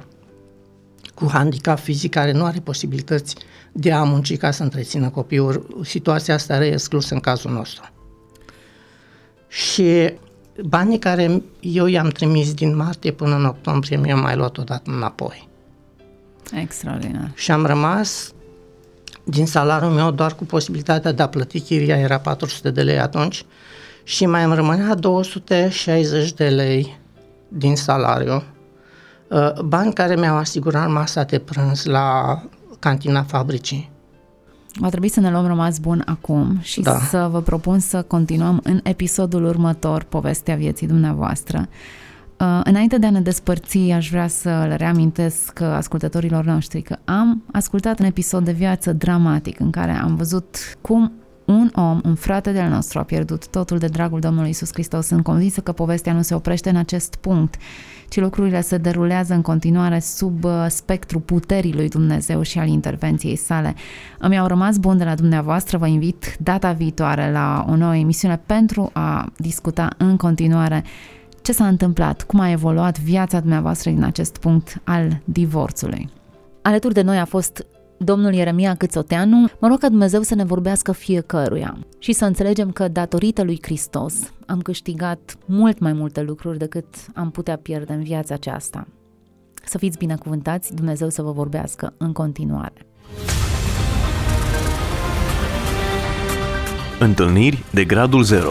cu 1.14 1.28
handicap 1.32 1.78
fizic 1.78 2.10
care 2.10 2.32
nu 2.32 2.44
are 2.44 2.58
posibilități 2.58 3.36
de 3.72 3.92
a 3.92 4.02
munci 4.02 4.36
ca 4.36 4.50
să 4.50 4.62
întrețină 4.62 5.08
copiii. 5.08 5.66
Situația 5.82 6.34
asta 6.34 6.54
era 6.54 6.66
exclusă 6.66 7.14
în 7.14 7.20
cazul 7.20 7.50
nostru. 7.50 7.90
Și 9.48 10.14
banii 10.64 10.98
care 10.98 11.42
eu 11.60 11.86
i-am 11.86 12.08
trimis 12.08 12.54
din 12.54 12.76
martie 12.76 13.12
până 13.12 13.34
în 13.34 13.44
octombrie 13.44 13.96
mi-au 13.96 14.20
mai 14.20 14.36
luat 14.36 14.58
odată 14.58 14.90
înapoi. 14.90 15.48
Extraordinar. 16.60 17.30
Și 17.34 17.50
am 17.50 17.66
rămas 17.66 18.32
din 19.24 19.46
salariul 19.46 19.90
meu 19.90 20.10
doar 20.10 20.34
cu 20.34 20.44
posibilitatea 20.44 21.12
de 21.12 21.22
a 21.22 21.28
plăti 21.28 21.60
chiria, 21.60 21.98
era 21.98 22.18
400 22.18 22.70
de 22.70 22.82
lei 22.82 22.98
atunci, 22.98 23.44
și 24.04 24.26
mai 24.26 24.44
îmi 24.44 24.54
rămânea 24.54 24.94
260 24.94 26.32
de 26.32 26.48
lei 26.48 26.98
din 27.48 27.76
salariu, 27.76 28.42
uh, 29.28 29.60
bani 29.64 29.92
care 29.92 30.16
mi-au 30.16 30.36
asigurat 30.36 30.90
masa 30.90 31.22
de 31.22 31.38
prânz 31.38 31.84
la 31.84 32.38
cantina 32.78 33.22
fabricii. 33.22 33.90
Va 34.74 34.88
trebui 34.88 35.08
să 35.08 35.20
ne 35.20 35.30
luăm 35.30 35.46
rămas 35.46 35.78
bun 35.78 36.02
acum 36.06 36.58
și 36.60 36.80
da. 36.80 36.98
să 36.98 37.28
vă 37.30 37.40
propun 37.40 37.78
să 37.78 38.02
continuăm 38.02 38.60
în 38.62 38.80
episodul 38.82 39.44
următor 39.44 40.02
povestea 40.02 40.54
vieții 40.54 40.86
dumneavoastră. 40.86 41.68
Uh, 42.38 42.60
înainte 42.64 42.98
de 42.98 43.06
a 43.06 43.10
ne 43.10 43.20
despărți, 43.20 43.78
aș 43.78 44.10
vrea 44.10 44.28
să 44.28 44.64
le 44.68 44.76
reamintesc 44.76 45.60
ascultătorilor 45.60 46.44
noștri 46.44 46.82
că 46.82 46.96
am 47.04 47.42
ascultat 47.52 47.98
un 47.98 48.06
episod 48.06 48.44
de 48.44 48.52
viață 48.52 48.92
dramatic 48.92 49.60
în 49.60 49.70
care 49.70 49.90
am 49.90 50.16
văzut 50.16 50.56
cum 50.80 51.12
un 51.44 51.70
om, 51.74 52.00
un 52.04 52.14
frate 52.14 52.52
de-al 52.52 52.70
nostru 52.70 52.98
a 52.98 53.02
pierdut 53.02 53.48
totul 53.48 53.78
de 53.78 53.86
dragul 53.86 54.20
Domnului 54.20 54.50
Isus 54.50 54.72
Hristos. 54.72 55.06
Sunt 55.06 55.22
convinsă 55.22 55.60
că 55.60 55.72
povestea 55.72 56.12
nu 56.12 56.22
se 56.22 56.34
oprește 56.34 56.68
în 56.68 56.76
acest 56.76 57.14
punct 57.14 57.54
ci 58.12 58.20
lucrurile 58.20 58.60
se 58.60 58.76
derulează 58.76 59.34
în 59.34 59.42
continuare 59.42 59.98
sub 59.98 60.44
uh, 60.44 60.66
spectru 60.68 61.20
puterii 61.20 61.74
lui 61.74 61.88
Dumnezeu 61.88 62.42
și 62.42 62.58
al 62.58 62.68
intervenției 62.68 63.36
sale. 63.36 63.74
Îmi 64.18 64.38
au 64.38 64.46
rămas 64.46 64.76
bun 64.76 64.96
de 64.96 65.04
la 65.04 65.14
dumneavoastră, 65.14 65.78
vă 65.78 65.86
invit 65.86 66.36
data 66.40 66.72
viitoare 66.72 67.30
la 67.30 67.64
o 67.68 67.76
nouă 67.76 67.96
emisiune 67.96 68.40
pentru 68.46 68.90
a 68.92 69.32
discuta 69.36 69.88
în 69.96 70.16
continuare 70.16 70.84
ce 71.42 71.52
s-a 71.52 71.66
întâmplat, 71.66 72.22
cum 72.22 72.40
a 72.40 72.50
evoluat 72.50 73.00
viața 73.00 73.40
dumneavoastră 73.40 73.90
din 73.90 74.02
acest 74.02 74.36
punct 74.36 74.80
al 74.84 75.20
divorțului. 75.24 76.08
Alături 76.62 76.94
de 76.94 77.02
noi 77.02 77.18
a 77.18 77.24
fost 77.24 77.66
domnul 78.04 78.32
Ieremia 78.32 78.74
Câțoteanu, 78.74 79.48
mă 79.58 79.68
rog 79.68 79.78
ca 79.78 79.88
Dumnezeu 79.88 80.22
să 80.22 80.34
ne 80.34 80.44
vorbească 80.44 80.92
fiecăruia 80.92 81.78
și 81.98 82.12
să 82.12 82.24
înțelegem 82.24 82.70
că 82.70 82.88
datorită 82.88 83.42
lui 83.42 83.58
Hristos 83.62 84.14
am 84.46 84.60
câștigat 84.60 85.36
mult 85.44 85.78
mai 85.78 85.92
multe 85.92 86.22
lucruri 86.22 86.58
decât 86.58 86.86
am 87.14 87.30
putea 87.30 87.56
pierde 87.56 87.92
în 87.92 88.02
viața 88.02 88.34
aceasta. 88.34 88.86
Să 89.64 89.78
fiți 89.78 89.98
binecuvântați, 89.98 90.74
Dumnezeu 90.74 91.08
să 91.08 91.22
vă 91.22 91.32
vorbească 91.32 91.94
în 91.96 92.12
continuare. 92.12 92.86
Întâlniri 96.98 97.64
de 97.72 97.84
gradul 97.84 98.22
0 98.22 98.50